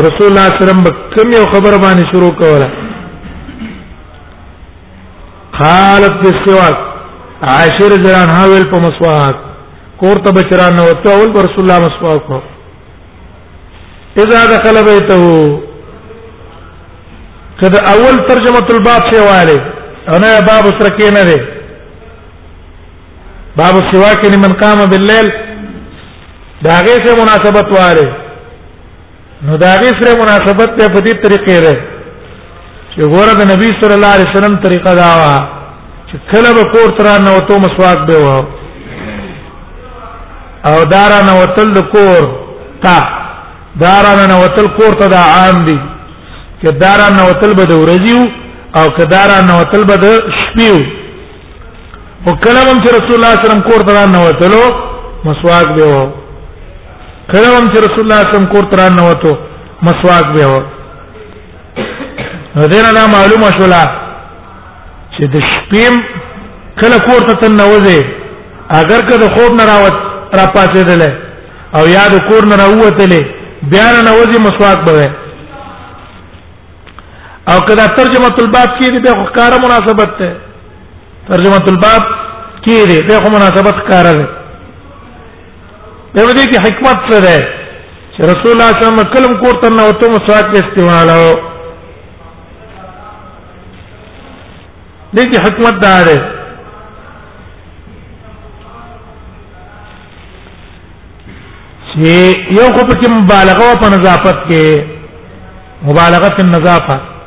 [0.05, 2.67] رسول الله صلی الله علیه وسلم بکم یو خبر باندې شروع کولا
[5.61, 9.37] قالت بالسواك عاشر زران هاول په مسواک
[10.03, 12.41] قرطب چرانو تو اول رسول الله مسواک کو
[14.25, 15.68] اذا دخل بيته
[17.61, 19.57] کله اول ترجمه الباب شی واله
[20.15, 21.37] انا باب سرکی نه دی
[23.59, 25.27] باب سواک لمن قام بالليل
[26.63, 28.07] داغه سره مناسبت واره
[29.45, 31.75] نو داغه سره مناسبت په دې طریقې ده
[32.93, 35.35] چې ګوره د نبی صلی الله علیه وسلم طریقه دا وا
[36.09, 38.45] چې کله به کور تر نه وته مسواک به و
[40.69, 42.21] او دارانه وتل کور
[42.83, 42.95] تا
[43.85, 45.79] دارانه وتل کور ته دا عام دي
[46.63, 48.21] کدارا نو طلبه د ورځیو
[48.79, 50.05] او کدارا نو طلبه د
[50.39, 50.77] شپیو
[52.25, 54.63] او کله هم چې رسول الله صلی الله علیه وسلم کور ته نو وتلو
[55.27, 56.01] مسواک به و
[57.33, 59.31] کله هم چې رسول الله صلی الله علیه وسلم کور ته نو وتو
[59.87, 60.59] مسواک به و
[62.61, 63.83] هدینا نه معلومه شولا
[65.15, 65.95] چې د شپیم
[66.81, 68.05] کله کور ته تنوځي
[68.81, 69.95] اگر که د خوب نه راوت
[70.39, 71.13] را پاتېدل
[71.77, 73.25] او یاد کور نه راوتلې
[73.71, 75.09] بیا نه وځي مسواک به
[77.51, 80.29] او کدا ترجمه الباب کې دې به ښکارا مناسبت ده
[81.29, 82.03] ترجمه الباب
[82.65, 84.25] کې دې به مناسبت ښکارا ده
[86.13, 87.37] په دې کې حکمت څه ده
[88.13, 91.31] چې رسول الله صلی الله علیه وسلم کلم کوته نه وته مسواک استعمالو
[95.15, 96.17] دې کې حکمت دار ده
[101.91, 104.65] چې یو خو په کې مبالغه او په نظافت کې
[105.91, 107.17] مبالغه په نظافت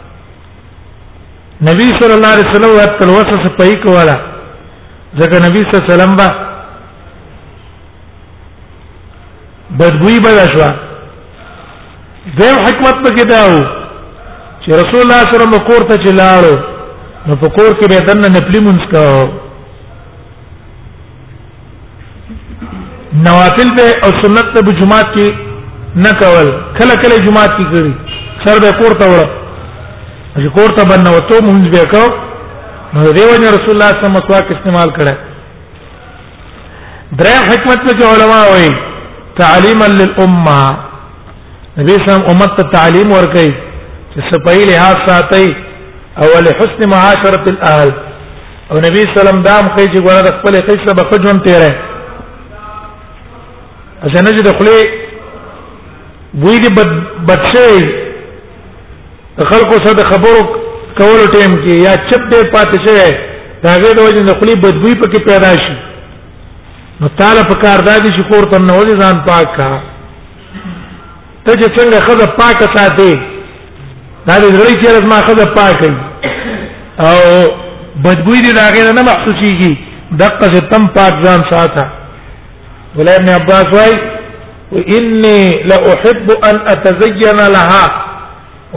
[1.66, 4.16] نبی صلی الله علیه وسلم ورته وسوسه پې کوله
[5.20, 6.26] ځکه نبی صلی الله علیه وسلم با
[9.82, 10.64] بدبوی بدا شو
[12.38, 13.52] دیو حکمت پکې داو
[14.62, 16.56] چې رسول الله صلی الله علیه وسلم کور ته چلاړو
[17.26, 19.06] نو په کور کې به دنه نپلی مونږ کا
[23.28, 25.34] نوافل به او سنت به جمعات کې
[26.08, 26.46] نه کول
[26.80, 27.92] کله کله جمعات کې کړی
[28.46, 29.41] سر به کور ته وړه
[30.34, 32.04] چې کور ته باندې وته مونږ به کو
[32.94, 35.14] نو دیو جن رسول الله صلی الله علیه وسلم مسواک استعمال کړه
[37.20, 38.72] درې حکمت له علماء وایي
[39.42, 40.60] تعلیما للامه
[41.80, 43.48] نبی سم امت ته تعلیم ورکړي
[44.12, 45.48] چې سپایي لحاظ ساتي
[46.24, 47.90] او لحسن معاشره الاهل
[48.70, 51.70] او نبی سلام دام کوي چې ګوره د خپل قصه به خجون تیرې
[54.14, 54.68] ځنه چې د خپل
[56.42, 56.90] بوی دې بد
[57.30, 57.66] بدشه
[59.36, 60.40] خلکو سره خبرو
[60.98, 63.14] کولو ټیم کې یا چپ دې پاتې شي
[63.62, 65.76] دا غوډ وځي د خپل بدبوئی پکې پیدا شي
[67.00, 69.70] نو تعالی په کار دادی چې کور ته نه وځي ځان پاک کا
[71.44, 73.08] ته چې څنګه خزه پاکه ساتي
[74.26, 75.90] دا دې غړي چې ما خزه پاکه
[77.08, 77.16] او
[78.04, 79.76] بدبوئی دې راغې نه محسوسيږي
[80.12, 81.88] دقه تم پاک ځان ساته
[83.00, 83.94] ولای ابن عباس وای
[84.72, 87.84] واني لا احب ان اتزين لها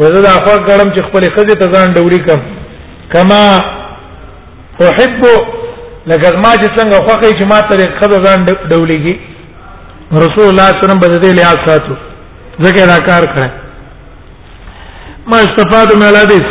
[0.01, 2.39] وزه د افاق ګړم چې خپل خزه ته ځان ډوري کم
[3.13, 3.41] کما
[4.87, 5.21] احب
[6.09, 8.39] لکه ما چې څنګه خوخه چې ما ترې خزه ځان
[8.71, 9.13] ډولېږي
[10.25, 11.93] رسول الله صلی الله علیه وسلم بده لحاظ ساتو
[12.65, 13.49] ځکه دا کار کړه
[15.31, 16.47] ما استفاد من الحديث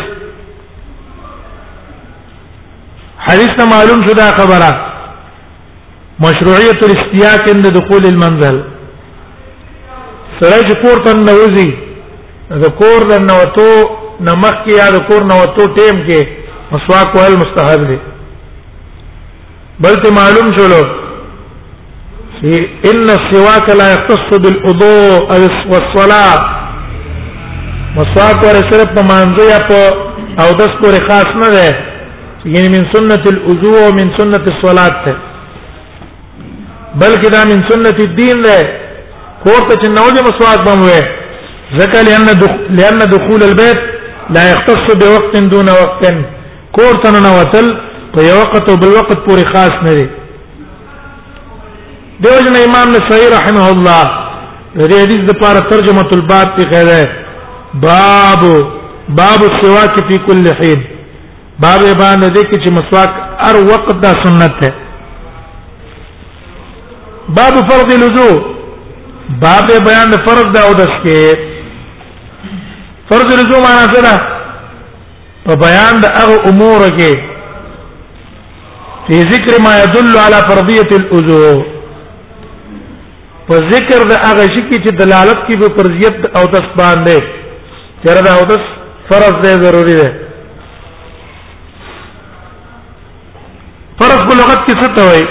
[3.29, 4.73] حدیث ته معلوم شو دا خبره
[6.27, 8.57] مشروعیت الاستیاق عند دخول المنزل
[10.41, 11.84] سره چې پورته نوځي
[12.63, 13.71] د کور د نوتو
[14.27, 16.21] نمخ کې یا د کور نوتو ټیم کې
[16.73, 17.97] مسواک وهل مستحب دی
[19.87, 20.83] بلته معلوم شولو
[22.91, 25.21] ان السواك لا يختص بالوضوء
[25.71, 26.41] والصلاه
[27.97, 31.79] مسواک ور صرف په مانځه یا په او د سپوري خاص نه ده
[32.55, 35.17] یعنی من سنت الوضوء او من سنت الصلاه ده
[37.03, 38.57] بلکې دا من سنت الدين ده
[39.45, 41.03] کور ته چې نوځه مسواک بموي
[41.73, 42.03] ذکر
[42.69, 43.79] لأن دخول البيت
[44.31, 46.05] لا يختص بوقت دون وقت
[46.73, 47.67] کور ته نه وتل
[48.15, 50.09] په یو وخت او بل وخت پورې خاص نه دی
[52.21, 54.03] دیو جن امام نصیر رحمه الله
[54.77, 57.09] دې حدیث د پاره ترجمه الباب په خیره
[57.75, 58.43] باب
[59.09, 60.85] باب السواک فی کل حین
[61.61, 63.11] باب باندې دې کې چې مسواک
[63.47, 64.75] هر وخت دا سنت ده
[67.29, 68.43] باب فرض الوضو
[69.41, 71.54] باب بیان فرض دا او دسکه
[73.11, 74.15] فرض رجوع معنا څه ده
[75.47, 77.13] په بیان د هغه امور کې
[79.07, 81.59] په ذکر ما يدل على فرضيه الوضوء
[83.49, 87.17] په ذکر د هغه شي چې دلالت کوي په فرضیت او تس باندې
[88.03, 88.63] چیرې دا او تس
[89.11, 90.09] فرض دی ضروری دی
[94.01, 95.27] فرض په لغت کې څه ته وایي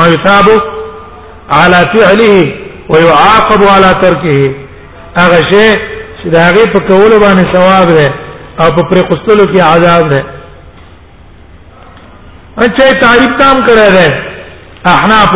[0.00, 0.44] ما يثاب
[1.50, 2.52] على فعله
[2.96, 4.54] ويعاقب على تركه
[5.20, 5.68] هغه شی
[6.22, 8.08] چې دا هغه په کول باندې ثواب ده
[8.60, 10.20] او په پر قستلو کې عذاب ده
[12.64, 14.06] اچھا تعریف تام کړه ده
[14.94, 15.30] احناف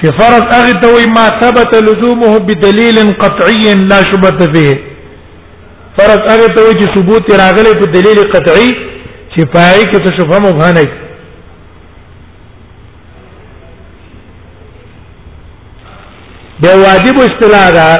[0.00, 4.74] چې فرض هغه ته وي ما ثبت لزومه بدلیل قطعي لا شبهه فيه
[5.98, 8.68] فرض هغه ته وي چې ثبوت راغلی په دلیل قطعي
[9.36, 10.84] چې پای کې څه شبهه مبهم نه
[16.62, 17.90] بیا واجب اصطلاح ده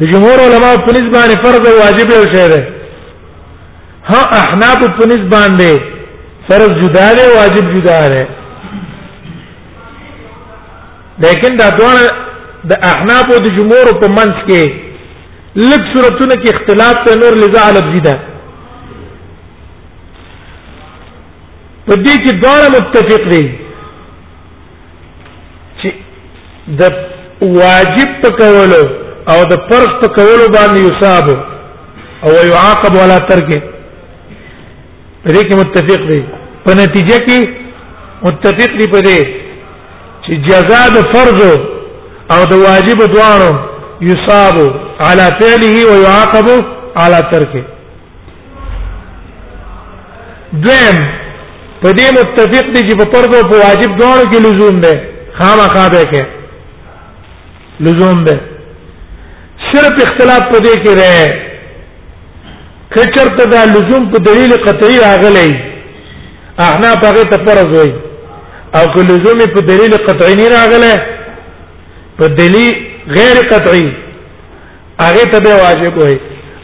[0.00, 2.62] جمهور علما په نسبت باندې فرض او واجب یو شی دی
[4.08, 5.80] ها احناف په نسبت باندې
[6.48, 8.24] فرض جدا دی واجب جدا دی
[11.24, 11.94] لیکن دا دوه
[12.70, 17.60] د احناف او د جمهور په منځ کې لږ صورتونه کې اختلاف ته نور لزا
[17.68, 18.16] علب زیده
[21.86, 23.50] په دې کې دوه متفق دي
[25.82, 25.92] چې
[26.66, 26.82] د
[27.62, 28.84] واجب په کولو
[29.32, 31.26] او د فرق په کولو باندې یصاب
[32.24, 33.48] او يعاقب ولا ترک
[35.22, 36.20] په دې کې متفق دي
[36.64, 37.38] په نتیجه کې
[38.26, 39.20] متفق دي په دې
[40.24, 41.40] چې جزاء د فرض
[42.30, 43.52] او د واجب دواړو
[44.08, 44.56] یصاب
[45.06, 46.48] على فعله ويعاقب
[46.96, 47.62] على ترکه
[50.64, 50.96] دویم
[51.82, 54.94] په دې متفق دي چې په فرض او په واجب دواړو کې لزوم ده
[55.38, 56.24] خامخا به کې
[57.86, 58.36] لزوم ده
[59.74, 65.50] صرف اختلاف پدې کې ده کچرته دا لزوم په دلیل قطعي راغلی
[66.66, 67.90] احنا پغه ته فرض وای
[68.78, 70.92] او که لزوم په دلیل قطعي نه راغله
[72.20, 72.74] په دلیل
[73.16, 73.86] غیر قطعي
[75.00, 76.18] هغه ته به واجب وای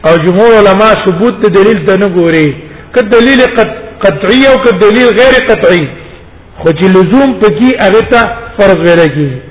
[0.07, 2.55] او جمهور علما ثبوت ته دلیل ته نه ګوري
[2.95, 3.41] که دلیل
[4.07, 5.83] قطعي او که دلیل غیر قطعي
[6.57, 8.21] خو چې لزوم پکې هغه ته
[8.61, 9.41] فرض ویل کیږي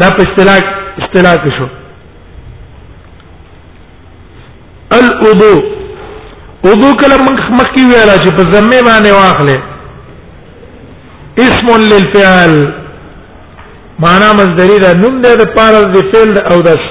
[0.00, 1.66] دا په اصطلاح اصطلاح شو
[4.98, 5.54] الوضو
[6.68, 7.16] وضو کله
[7.56, 9.58] مخکی ویلا چې په ذمه باندې واخلې
[11.46, 12.72] اسم للفعل
[14.04, 16.84] معنا مصدری دا نوم دی د پاره د فعل او داس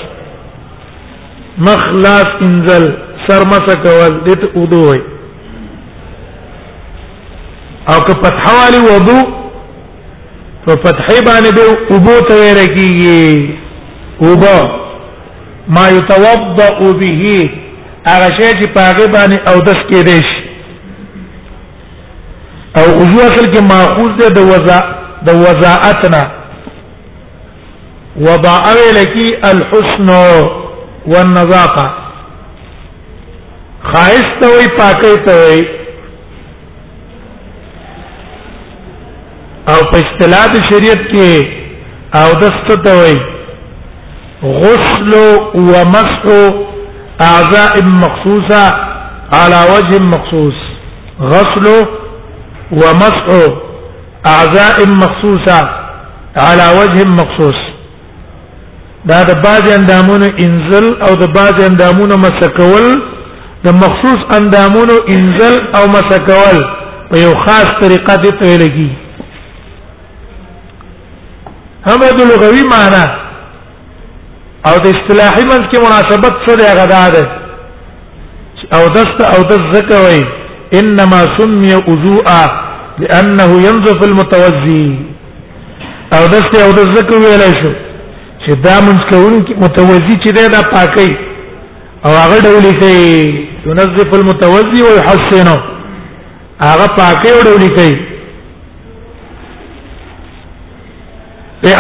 [1.70, 2.88] مخلاص انزل
[3.28, 5.02] سرمسه کول دې وضو وي
[7.94, 9.20] او که فتحه والی وضو
[10.66, 13.62] په فتحه باندې به وضو ته ورکیږي
[14.24, 14.86] اوبا
[15.68, 17.50] ما يتوضا به
[18.08, 20.22] هغه شی چې پاګه باندې او دس کې دی
[22.78, 24.80] او وضو اصل کې ماخوذ دی د وضا
[25.26, 26.32] د وضاعتنا
[28.18, 30.10] وضاء لکی الحسن
[31.12, 31.88] والنظافه
[33.84, 35.64] خائست وي پاکي ته وي
[39.68, 41.48] او په اصطلاح شریعت کې
[42.16, 43.35] او دسته ته وي
[44.44, 45.12] غسل
[45.74, 46.24] ومسح
[47.22, 48.76] اعضاء مخصوصه
[49.34, 50.54] على وجه مخصوص
[51.22, 51.86] غسل
[52.72, 53.46] ومسح
[54.26, 55.70] اعضاء مخصوصه
[56.38, 57.56] على وجه مخصوص
[59.06, 62.86] دا د بعض اندامونو انزل او د بعض اندامونو مسکول
[63.66, 66.58] د مخصوص اندامونو انزل او مسکول
[67.12, 68.92] په یو خاص طریقه دي ته لګي
[71.88, 73.06] هم د لغوي معنی
[74.70, 77.24] او د اصطلاحي منځ کې مناسبت سره غدا ده
[78.78, 80.22] او دست او د زکوي
[80.80, 82.42] انما سمي عذوءا
[83.04, 84.88] لانه ينظف المتوزي
[86.16, 87.72] او دست او د زکوي ویلای شو
[88.44, 89.34] چې دا منځ کول
[89.66, 91.10] متوزي چې دا پاکي
[92.06, 93.08] او هغه ډول کوي
[93.66, 95.56] ينظف المتوزي ويحسنه
[96.70, 97.96] هغه پاکي او ډول کوي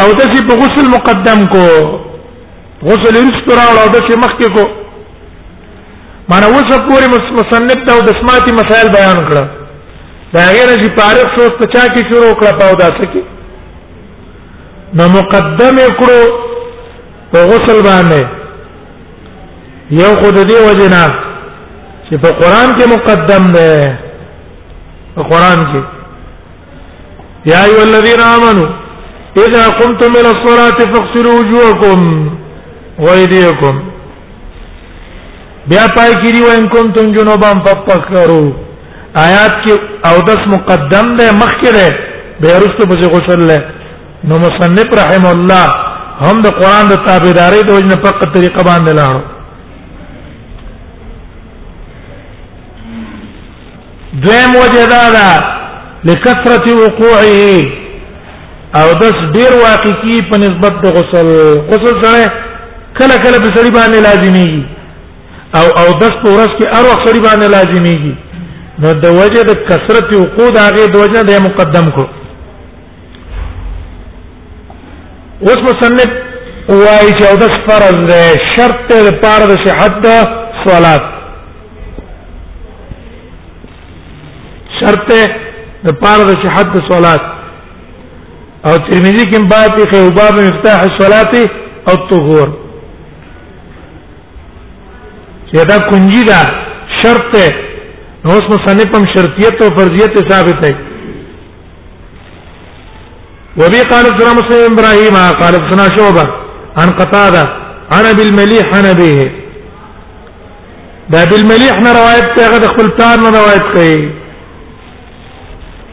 [0.01, 1.61] او دسی په غسل مقدم کو
[2.84, 4.63] غسل رست راوړ او د څه مخکې کو
[6.30, 7.07] مانه اوس پورې
[7.39, 9.36] مصنف ته د سماعتي مسائل بیان کړ
[10.34, 13.23] دا غیر چې تاریخ 150 کې شروع کړ په دا څه کې
[14.97, 16.21] نو مقدمه کړو
[17.32, 18.23] په غسل باندې
[20.01, 21.03] یو خود دې وجنا
[22.09, 23.99] چې په قران کې مقدم ده
[25.15, 25.84] په قران کې
[27.51, 28.69] يا ايها الذين امنوا
[29.43, 32.34] اذا قمتم الى الصلاه فاغسلوا وجوهكم
[32.99, 33.79] وایدیکم
[35.69, 38.43] بیا پای کیری و ان کنتم جنوبان ففکروا
[39.25, 39.71] آیات کې
[40.09, 41.89] او دس مقدم ده مخکره
[42.41, 43.63] به رستو به غسل له
[44.23, 45.69] نو مصنف رحم الله
[46.21, 49.21] هم د قران د تابعداري د وجنه په طریقه باندې لاړو
[54.23, 55.55] دویم وجه دا ده
[56.03, 57.61] لکثرت وقوعه
[58.79, 61.35] او دس ډیر واقع کی په نسبت د غسل
[61.69, 62.33] غسل سره
[62.99, 64.61] کله کله په سړی باندې لازمیږي
[65.57, 68.13] او او د ورځ کې ارو سړی باندې لازمیږي
[68.81, 72.05] نو د وجه د کثرت وقود هغه د وجه د مقدم کو
[75.47, 76.09] اوس مصنف
[76.69, 78.19] وایي چې او د فرض ده
[78.53, 80.17] شرط ده لپاره د صحت ده
[80.65, 81.05] صلات
[84.79, 85.21] شرط ده
[85.87, 87.23] لپاره د صحت د صلات
[88.67, 91.31] او ترمذی کې باب یې خو باب مفتاح الصلاه
[91.87, 92.49] او الطهور
[95.51, 96.41] چې دا کنجی دا
[97.01, 97.47] شرط ده
[98.25, 100.71] نو اوس مصنف هم شرطیت او فرضیت ثابت ہے
[103.59, 106.27] وبي قال سنا مسلم ابراهيم قال سنا شعبه
[106.77, 107.43] عن قتاده
[107.99, 109.31] انا بالمليح انا به
[111.13, 114.11] دا بالمليح نه روایت ته غد خپل پلان نه روایت کوي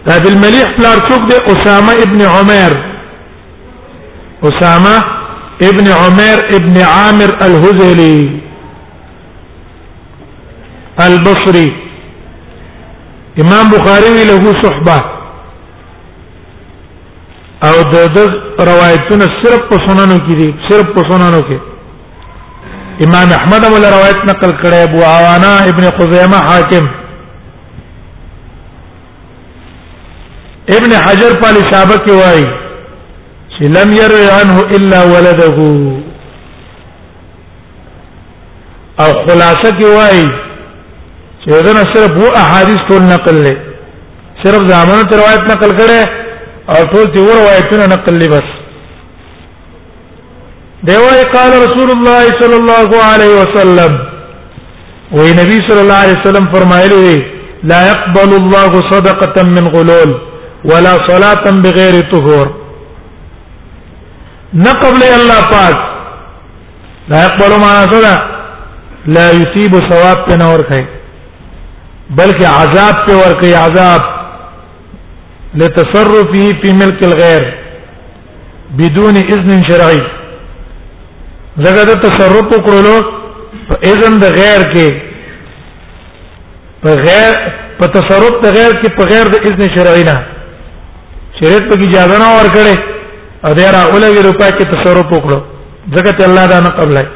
[0.07, 2.73] دا بالمليح پلان څوک دی اسامه ابن عمر
[4.45, 4.99] اسامه
[5.73, 8.42] ابن عمر ابن عامر الهذلي
[11.01, 11.73] البصري
[13.41, 15.01] امام بخاري له صحبه
[17.69, 18.19] او د
[18.71, 21.59] روایتونه صرف په سننو کې دي صرف په سننو کې
[23.05, 26.85] امام احمد هم روایت نقل کړي ابو عوانا ابن خزیمه حاکم
[30.79, 32.47] ابن حجر په لسابه کې وایي
[33.57, 35.57] چې لم يروي عنه الا ولده
[39.01, 40.29] او خلاصه کې وایي
[41.45, 43.55] چې دا صرف وو احادیث ټول نقل لې
[44.43, 46.01] صرف زمانه روایت نقل کړي
[46.75, 48.49] او ټول دې روایتونه نقل لې بس
[50.91, 53.93] دیوای قال رسول الله صلی الله علیه وسلم
[55.17, 57.17] وی نبی صلی الله علیه وسلم فرمایلی
[57.73, 60.11] لا يقبل الله صدقه من غلول
[60.71, 62.47] ولا صلاه بغیر طهور
[64.67, 65.77] نقبل الله پاک
[67.15, 68.15] لا يقبل معنا صدا
[69.19, 70.85] لا يثيب ثواب تنور کوي
[72.19, 74.03] بلکې عذاب په ورکی عذاب
[75.61, 77.43] لتصرفه په ملک الغیر
[78.81, 80.01] بدون اذن شرعي
[81.57, 82.97] زګه د تصرف وکړلو
[83.69, 84.89] په اذن د غیر کې
[86.85, 87.33] په غیر
[87.81, 90.17] په تصرف د غیر کې په غیر د اذن شرعي نه
[91.41, 92.77] شریعت په اجازه نه ورکړي
[93.45, 95.41] او دا را اولوي روپا کې تصرف وکړو
[95.97, 97.07] زګه ته الله دا نه قبلای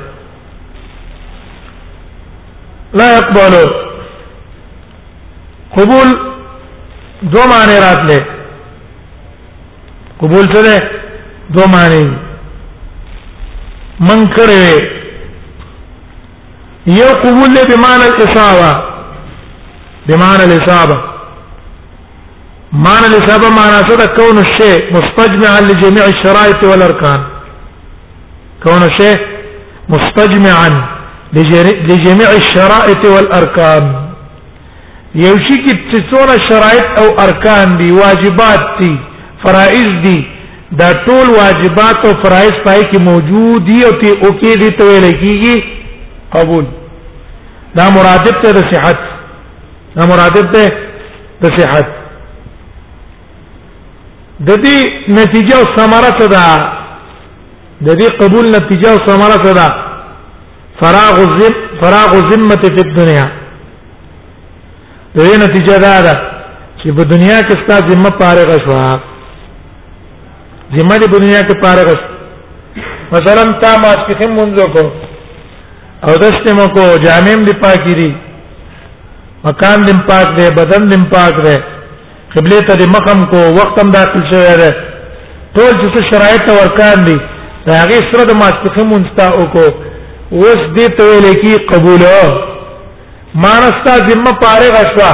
[2.99, 3.69] لا يقبلوا
[5.79, 6.09] قبول
[7.33, 8.21] دو معنی راتله
[10.23, 10.81] قبول څه
[11.57, 12.07] دو معنی
[14.09, 14.95] من کړه
[16.87, 18.71] یو قبول له بمعنى الاصابه
[20.09, 20.97] بمعنى الاصابه
[22.73, 27.25] معنى الاصابه معنى څه كون الشيء مستجمعا لجميع الشرائط والاركان
[28.65, 29.17] كون الشيء
[29.89, 30.69] مستجمعا
[31.93, 34.06] لجميع الشرائط والاركان
[35.15, 38.95] یو شي کې چې څوره شرایط او ارکان دي واجبات دي
[39.43, 40.19] فرائض دي
[40.81, 44.85] دا ټول واجبات او فرائض پای کې موجود دي او تی او کې دي ته
[44.89, 45.65] ویل کېږي
[46.33, 46.65] قبول
[47.77, 48.97] دا مراتب ته د صحت
[49.97, 50.73] دا مراتب ته
[51.43, 51.87] د صحت
[54.41, 56.45] د دې نتیجه او ثمره څه ده
[57.87, 59.83] د دې قبول نتیجه او ثمره څه ده
[60.81, 63.27] فراغ الذمه فراغ الذمه فی الدنيا
[65.17, 66.15] دې نتیجه دا ده
[66.81, 68.87] چې په دنیا کې ستاسو ذمہ فارغ شوا
[70.77, 71.89] ذمہ دې په دنیا کې فارغ
[73.15, 74.83] مثلا تا ما سپخم منځو کو
[76.07, 78.11] او دسته مو کو جامم دې پاکي دي
[79.47, 81.57] مکان دې پاک دې بدن دې پاک دې
[82.35, 84.71] قبله ته دې مخم کو وختم داخل شوی دی
[85.57, 87.17] ټول چې شرایط ورکان دي
[87.69, 92.47] هغه سره د ماسپخم منځ تا او کو اوس دې ته لیکي قبوله
[93.45, 95.11] مانستا ذمہ پاره غشوا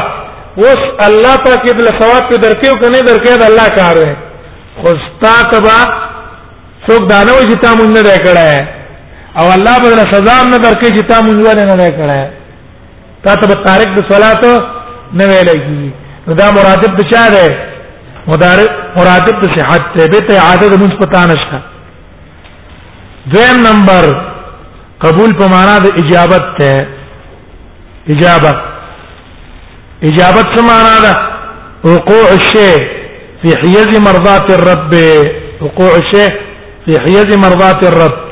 [0.62, 4.08] اوس الله پاک دې ثواب په درکېو کنه درکې د الله کار دی
[4.82, 5.78] خو ستا تبا
[6.86, 8.66] څوک دانو چې تا مونږ نه راکړه
[9.40, 11.40] او الله به سزا نه درکې چې تا مونږ
[11.72, 12.22] نه راکړه
[13.26, 14.44] تا ته تارک د صلات
[15.12, 15.90] نه ویلېږي
[16.40, 17.48] دا مراتب د چا دی
[18.96, 21.58] مراتب د صحت ته به ته عادت مونږ پتا نشته
[23.32, 24.04] دویم نمبر
[25.04, 26.74] قبول په معنا د اجابت ته
[28.11, 28.53] اجابه
[30.03, 31.16] اجابت معنا ده
[31.84, 32.78] وقوع الشيء
[33.42, 34.94] في حيز مرضات الرب
[35.61, 36.30] وقوع الشيء
[36.86, 38.22] في حيز مرضات الرب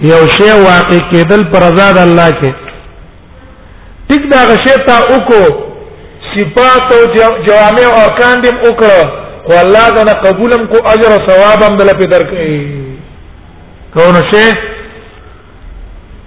[0.00, 2.52] یو شی واقع کېدل پر رضا د الله کې
[4.08, 5.54] ټیک دا غشي تا وکړو
[6.34, 7.14] صفات او
[7.46, 9.02] جوامع او ارکان دې وکړو
[9.46, 14.56] خو الله دا نه قبولم کو اجر او ثواب هم دلته درکې کونه شی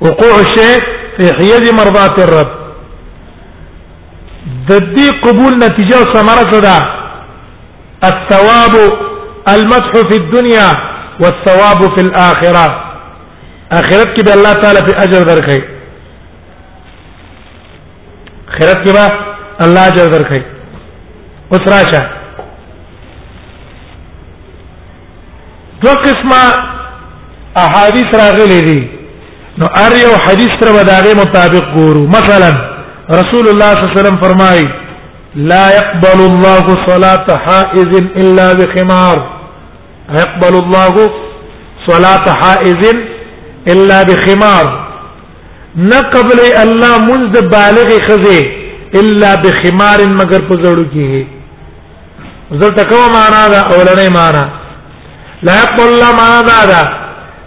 [0.02, 0.70] وقوع شی
[1.20, 2.52] في حيز مرضات الرب
[4.68, 6.78] ضدي قبول نتيجة ثمرة ده
[8.04, 8.92] الثواب
[9.48, 10.70] المدح في الدنيا
[11.20, 12.82] والثواب في الآخرة
[13.72, 15.62] آخرت کې به الله تعالی په اجر درکړي
[18.50, 19.12] آخرت کې به
[19.66, 20.42] الله اجر درکړي
[21.52, 22.10] اوس راشه
[25.84, 26.44] دو قسمه
[27.58, 29.05] احادیث راغلي دي
[29.60, 32.50] نو ار یو حدیث تر وداغه مطابق ګورو مثلا
[33.20, 34.64] رسول الله صلی الله علیه وسلم فرمای
[35.52, 39.18] لا يقبل الله صلاه حائز الا بخمار
[40.24, 40.94] يقبل الله
[41.88, 42.84] صلاه حائز
[43.74, 44.66] الا بخمار
[45.76, 48.46] نه قبل الله منذ بالغ خزه
[49.04, 51.26] الا بخمار مگر په زړو کې
[52.60, 54.50] زړه تکو معنا دا اولنې معنا
[55.44, 57.05] لا يقبل الله معنا دا, دا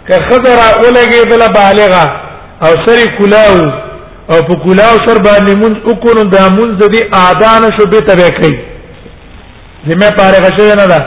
[0.09, 2.05] که خضر اولګي بل بالغه
[2.65, 3.59] او سری کلاو
[4.31, 8.53] او په کلاو سر باندې مون وکړو دا مون زدي اذان شو به تبه کوي
[9.87, 10.99] زمه پاره غشه نه ده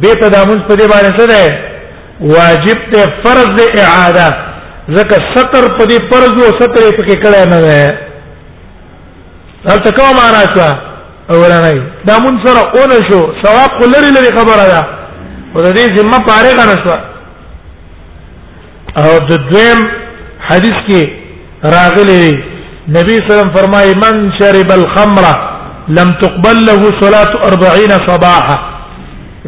[0.00, 1.58] به ته دا مون په دې باندې څه ده
[2.20, 4.28] واجب ته فرض دی اعاده
[4.90, 7.98] ځکه سطر په دې فرض او سطر یې پکې کړه نه ده
[9.72, 10.74] هلته کوم معنا شو
[11.34, 14.80] اولنۍ دا مون سره اون شو ثواب خلری لري خبره ده
[15.56, 17.15] او د دې ذمہ پاره غنښت
[19.02, 19.80] او د دویم
[20.48, 21.02] حدیث کې
[21.76, 22.20] راغلی
[22.88, 25.24] الله علیه وسلم فرمایي من شرب الخمر
[25.98, 28.54] لم تقبل له صلاه 40 صباحا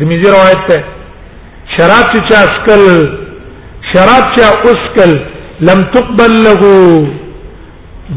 [0.02, 0.78] رمزي روایت ده
[1.76, 2.82] شراب چې اسکل
[3.92, 4.42] شراب چې
[4.72, 5.12] اسکل
[5.68, 6.60] لم تقبل له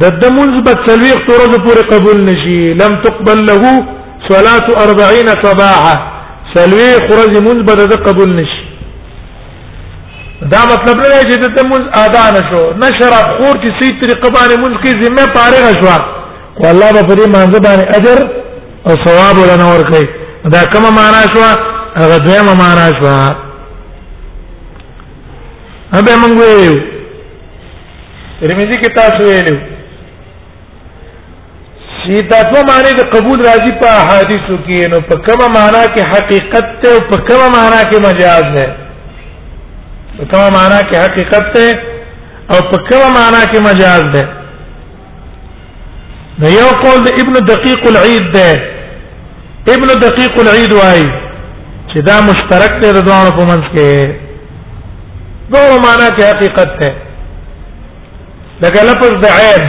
[0.01, 3.61] د دمونز په تلويخ تورزه پورې قبول نشي لم تقبل له
[4.32, 5.95] صلاه 40 صباحا
[6.55, 8.61] سلوي خرز منز بده قبول نشي
[10.41, 14.29] دا مطلب نه دی چې ته مونږ ادا نشو نه شراب خور چې سي طریقه
[14.29, 15.89] باندې مونږ کې ذمہ فارغ شو
[16.59, 18.17] او الله به پرې مانځ باندې اجر
[18.87, 20.07] او ثواب ولنه ورکړي
[20.57, 21.41] دا کومه معنا شو
[21.99, 23.07] هغه دویمه معنا شو
[25.93, 26.75] هغه مونږ ویلو
[28.51, 29.57] رمزي کې تاسو ویلو
[32.03, 36.03] چې دا په معنی د قبول راځي په احادیثو کې نو په کومه معنا کې
[36.15, 38.71] حقیقت ته او په کومه معنا کې مجاز نه
[40.18, 41.68] په کومه معنا کې حقیقت ده
[42.51, 44.24] او په کومه معنا کې مجاز ده
[46.39, 48.51] نو یو قول د ابن دقیق العید ده
[49.76, 51.05] ابن دقیق العید وایي
[51.91, 53.93] چې دا مشترک دی د دوه په منځ کې
[55.53, 56.91] دوه معنا کې حقیقت ده
[58.64, 59.64] لکه لفظ د عین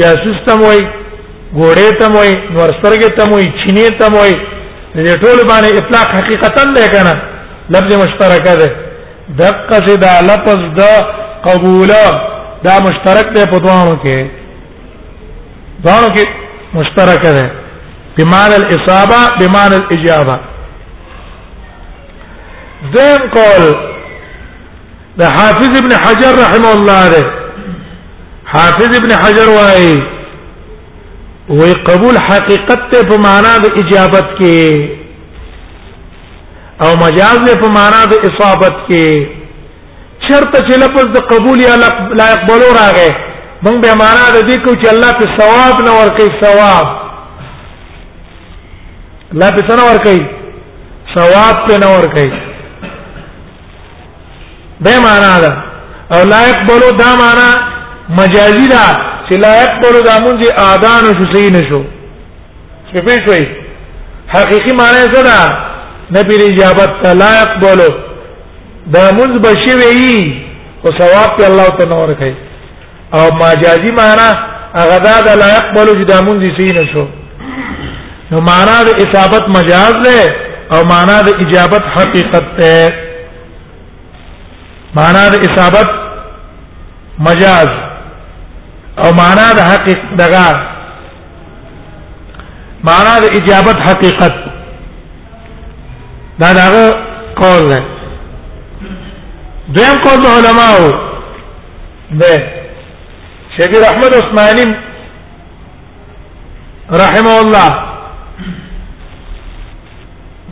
[0.00, 0.84] جاسوس تم وایي
[1.54, 4.36] ګوړې تم وایي نورسترګې تم وایي چینه تم وایي
[4.94, 7.16] دې ټول باندې اطلاق حقیقتا ده کنه
[7.74, 8.70] لفظ مشترک ده
[9.38, 10.84] دقه چې دا لفظ د
[11.46, 11.92] قبول
[12.64, 14.30] دا مشترک دی په دوانو کې
[15.84, 16.26] دوانو کې
[16.78, 17.44] مشترک دی
[18.18, 20.38] بمعنى الاصابه بمعنى الاجابه
[22.96, 23.90] ذم قول
[25.18, 27.32] ده حافظ ابن حجر رحمه الله ده
[28.54, 29.92] حافظ ابن حجر واي
[31.48, 34.90] وي قبول حقيقته په معنا د اجابت کې
[36.84, 39.26] او مجاز نه په معنا د اصابت کې
[40.28, 41.74] شرط چې لفظ د قبول یا
[42.16, 43.10] لا يقبلوا راغې
[43.64, 46.86] موږ به معنا د دې کو چې الله په ثواب نه ورکي ثواب
[49.32, 50.22] الله په څنور کوي
[51.16, 52.32] ثواب په نور کوي
[54.84, 55.50] به معنا ده
[56.12, 57.48] او لا يقبلوا دا معنا
[58.20, 58.84] مجازي ده
[59.28, 61.82] چې لا يقبلوا دا مونږه اذان او شسین شو
[62.92, 63.46] څه پېښوي
[64.34, 65.69] حقيقي معنی څه ده
[66.16, 67.94] نبی اجابت لا يقبلوا
[68.86, 70.42] دا مز بشوي
[70.86, 72.34] او ثواب په الله ته نور کوي
[73.14, 74.28] او ماجازي معنا
[74.74, 77.06] هغه دا لا يقبلوا چې دا مونږ دي سین شو
[78.30, 80.34] نو معنا د اصابت مجاز ده
[80.72, 82.90] او معنا د اجابت حقیقت ده
[84.94, 85.88] معنا د اصابت
[87.18, 87.68] مجاز
[89.04, 90.48] او معنا د حقیقت دغه
[92.84, 94.49] معنا د اجابت حقیقت
[96.40, 96.94] دا داغه
[97.36, 97.78] قول ده
[99.74, 101.00] دویم قول علماء
[102.10, 102.38] ده
[103.58, 104.76] شبیر احمد عثماني
[107.00, 107.68] رحمه الله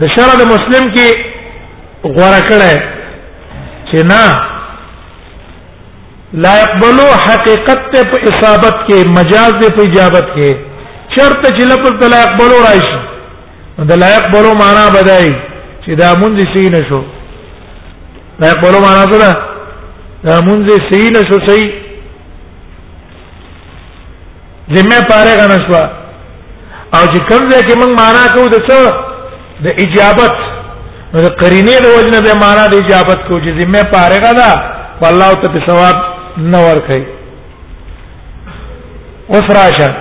[0.01, 1.09] د شرع مسلم کې
[2.05, 2.75] غوړه کړه
[3.91, 4.25] چې نه
[6.33, 10.57] لا يقبلو حقیقت ته په اصابت کې مجاز ته په اجابت کې
[11.17, 12.99] شرط چې لفظ لا يقبلو راشي
[13.79, 15.48] دا لا يقبلو معنا بدایي
[15.89, 17.01] چې دا مونږ سي نه شو
[18.41, 19.31] دا په معنا سره
[20.25, 21.61] دا مونږ سي نه شو سي
[24.77, 25.85] ذمہ پاره غنښوا
[26.97, 28.93] او چې کوم ځای کې موږ معنا کوو د څه
[29.67, 30.35] د اجابت
[31.15, 34.53] نو د قرینې د وجنه به معنا د اجابت کو چې ذمہ پاره غدا
[35.03, 35.97] والله ته په ثواب
[36.51, 37.05] نه ورکړي
[39.33, 39.95] اوس راشه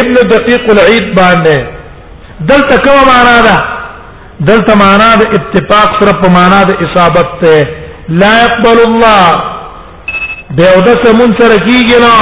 [0.00, 1.64] ابن دقیق العید باندې
[2.52, 3.76] دلته کوم معنا ده
[4.48, 7.56] دلته معنا د اتفاق سره په معنا د اصابت ته
[8.22, 9.26] لا يقبل الله
[10.60, 12.18] به او د سمون سره کیږي نه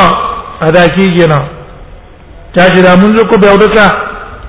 [0.68, 1.40] ادا کیږي نه
[2.56, 3.86] چا چې د مونږ کو به او د کا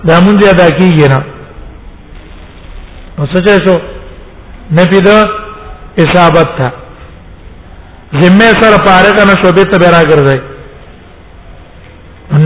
[0.09, 1.19] د مونږ ادا کیږي نه
[3.17, 3.75] وسچې شو
[4.79, 5.09] نبی د
[6.03, 6.71] اصابت ته
[8.21, 10.37] ذمه سره فارغ نه شوبه ته بیره ګرځي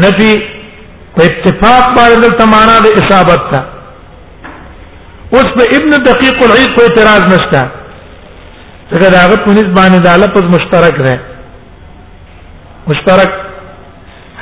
[0.06, 0.32] نبی
[1.16, 3.64] په اتفاق باندې د معنا د اصابت ته
[5.36, 7.62] اوس په ابن دقیق العید په اعتراض نشته
[8.92, 11.16] ځکه دا هغه په نسبانه د لفظ مشترک ده
[12.90, 13.32] مشترک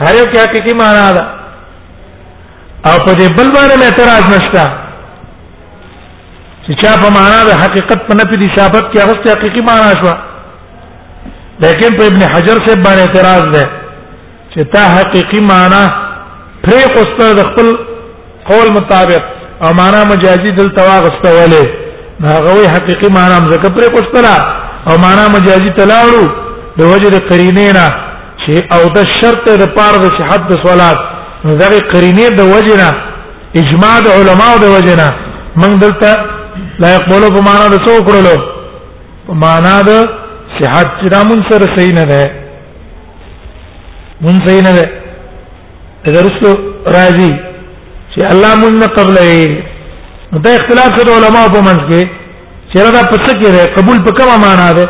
[0.02, 1.24] هر یو کې حقيقي معنا ده
[2.90, 4.64] او په دې بل باندې اعتراض نشته
[6.66, 10.12] چې چا په معنا د حقیقت په نفي دي ثابت کې هغه حقيقي معنا شو
[11.64, 13.66] لیکن په ابن حجر سے باندې اعتراض ده
[14.54, 15.82] چې تا حقيقي معنا
[16.64, 17.68] پرې خوستر د خپل
[18.50, 21.66] قول مطابق او معنا مجازي دل تواغستوله
[22.32, 24.36] هغه وی حقيقي معنا مزکه پر پښتلا
[24.90, 26.24] او معنا مجازي تلاړو
[26.78, 27.88] د وجه د قرینینا
[28.42, 30.98] چې او د شرط د پاره د صحت د صلات
[31.62, 32.90] دغه قرینه د وجنا
[33.62, 35.08] اجماع د علماو د وجنا
[35.62, 36.12] من دلته
[36.82, 38.36] لا يقبلوا په معنا د څو کړلو
[39.28, 39.92] په معنا د
[40.58, 42.24] صحت چې دا مون سره صحیح نه ده
[44.22, 44.86] مون صحیح نه ده
[46.16, 46.50] درسته
[46.98, 47.34] راځي
[48.16, 49.40] چې الله مونږ نه قبلې
[50.32, 52.02] نو دا اختلاف د علماو په منځ کې
[52.72, 54.86] چې دا پس کې ده قبول په کومه معنا ده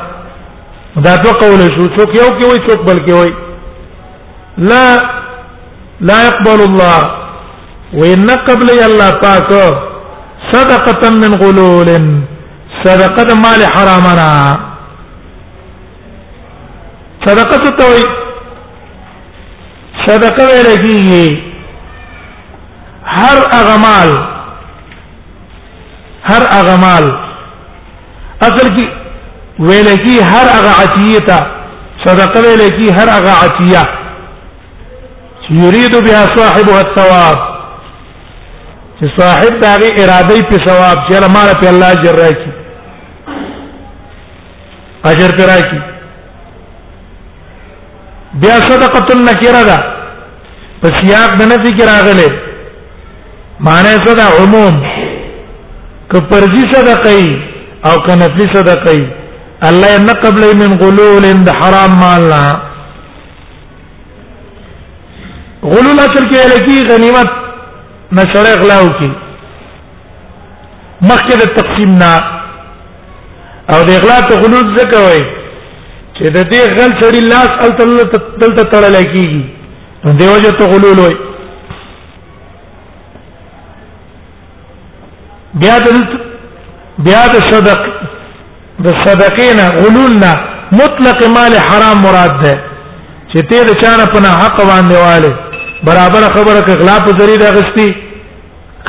[1.05, 3.31] دا تو قول شو څوک یو کې وای څوک بل کې وای
[4.57, 4.85] لا
[6.09, 6.99] لا يقبل الله
[7.99, 9.49] وان قبل الله پاک
[10.53, 11.89] صدقه من غلول
[12.85, 14.31] صدقه مال حرامنا
[17.27, 18.03] صدقه توي
[20.07, 21.50] صدقه ولګي
[23.09, 24.09] هر اغمال
[26.23, 27.03] هر اغمال
[28.47, 28.85] اصل کی
[29.59, 31.39] ویل کی هر اغه عتیه تا
[32.05, 33.83] صدقه ویل کی هر اغه عتیه
[35.49, 37.51] یرید بها صاحبها الثواب
[38.99, 42.51] چې صاحب دغه اراده په ثواب چې له مال په الله اجر راکړي
[45.05, 45.81] اجر پر راکړي
[48.33, 49.79] بیا صدقه النکره ده
[50.81, 52.50] په سیاق د نفي کې راغله
[53.65, 54.73] معنی څه دا عموم
[56.11, 58.99] که پرځي صدقې او که نفلي صدقې
[59.69, 62.41] الله نه قبل من غلول اند حرام مالنا
[65.63, 67.29] غلول اصل کې لکی غنیمت
[68.11, 69.11] نشره غلاو کې
[71.01, 72.13] مخکې د تقسیم نه
[73.73, 75.25] او د اغلا ته غلول ځکه وایي
[76.17, 79.45] چې د دې غل سړي لاس التل تل تړل کېږي
[80.21, 81.21] دیوجه ته غلول وایي
[85.59, 85.87] بیا د
[87.05, 87.79] بیا د صدق
[88.85, 90.31] د صدقینا غلولنا
[90.81, 92.53] مطلق مال حرام مراد ده
[93.33, 95.31] چې ته د چانه په حق باندې واله
[95.83, 97.89] برابر خبره کې غلا په ذریعہ راغستی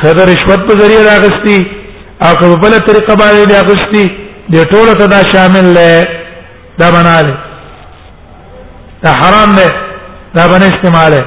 [0.02, 1.58] خبر رشوت په ذریعہ راغستی
[2.26, 4.06] او په بل طریقه باندې راغستی
[4.52, 6.08] د ټولو ته دا شامل لې
[6.78, 7.36] دا بناله
[9.04, 9.68] دا حرام ده
[10.34, 11.24] دا باندې استعماله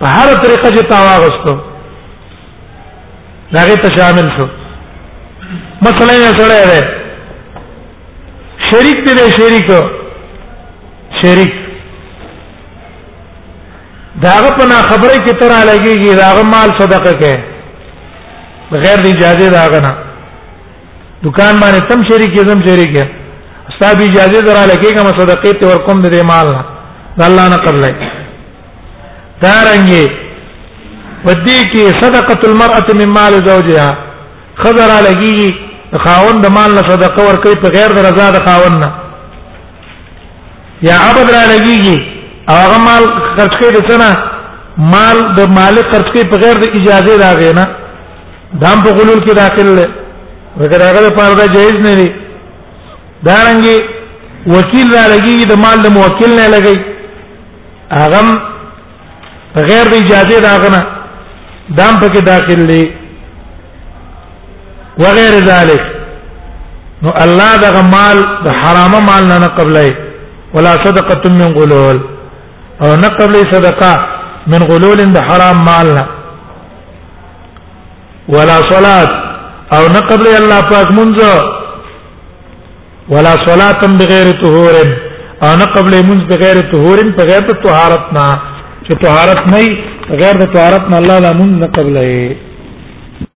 [0.00, 1.54] په هر طریقه چې تاواغستو
[3.54, 4.46] داغه ته شامل شو
[5.86, 6.88] مسله یې سره ده
[8.70, 9.70] شریک دې شریک
[11.22, 11.52] شریک
[14.24, 17.38] داغه په نا خبره کې تر لګيږي داغه مال صدقه کې
[18.72, 19.92] بغیر د اجازه داغه نه
[21.26, 22.98] دکان باندې تم شریک زم شریک
[23.70, 26.46] استاد اجازه در لګيږي کوم صدقه ته ور کوم دې مال
[27.18, 28.12] نه الله نه قبلای
[29.42, 30.04] دارنګي
[31.26, 33.88] ودې کې صدقه المرأه من مال زوجها
[34.62, 35.50] خضر لګي
[36.04, 38.90] خاون د مال نه صدقه ور کوي په غیر د رضا د خاون نه
[40.88, 41.98] یا عبد را لګيږي
[42.48, 43.02] او هغه مال
[43.36, 44.10] خرج کوي د څنګه
[44.94, 47.64] مال د مالک خرج کوي په غیر د اجازه راغی نه
[48.62, 49.86] دام په غلول کې داخل له
[50.60, 52.08] وګړه هغه لپاره دا جایز نه دی
[53.26, 53.76] دا رنګي
[54.56, 56.78] وکیل را لګيږي د مال د موکل نه لګي
[58.00, 58.20] هغه
[59.54, 60.82] په غیر د اجازه راغنه
[61.68, 62.82] دام پکې داخل لي
[64.98, 65.80] وغیر ذلك
[67.02, 69.94] نو الله دغه مال د حرامه مال نه قبلې
[70.54, 72.00] ولا صدقه من غلول
[72.82, 74.00] او نه قبلې صدقه
[74.46, 76.06] من غلول د حرام مالنا
[78.28, 79.08] ولا صلاه
[79.76, 81.18] او نه قبلې الله پاک منځ
[83.08, 84.74] ولا صلاه بغیر طهور
[85.42, 88.26] او نه قبلې منځ بغیر طهور بغیر طهارتنا
[88.86, 89.60] چې طهارت نه
[90.20, 92.08] غیر د طهارت نه الله لمون نه قبلې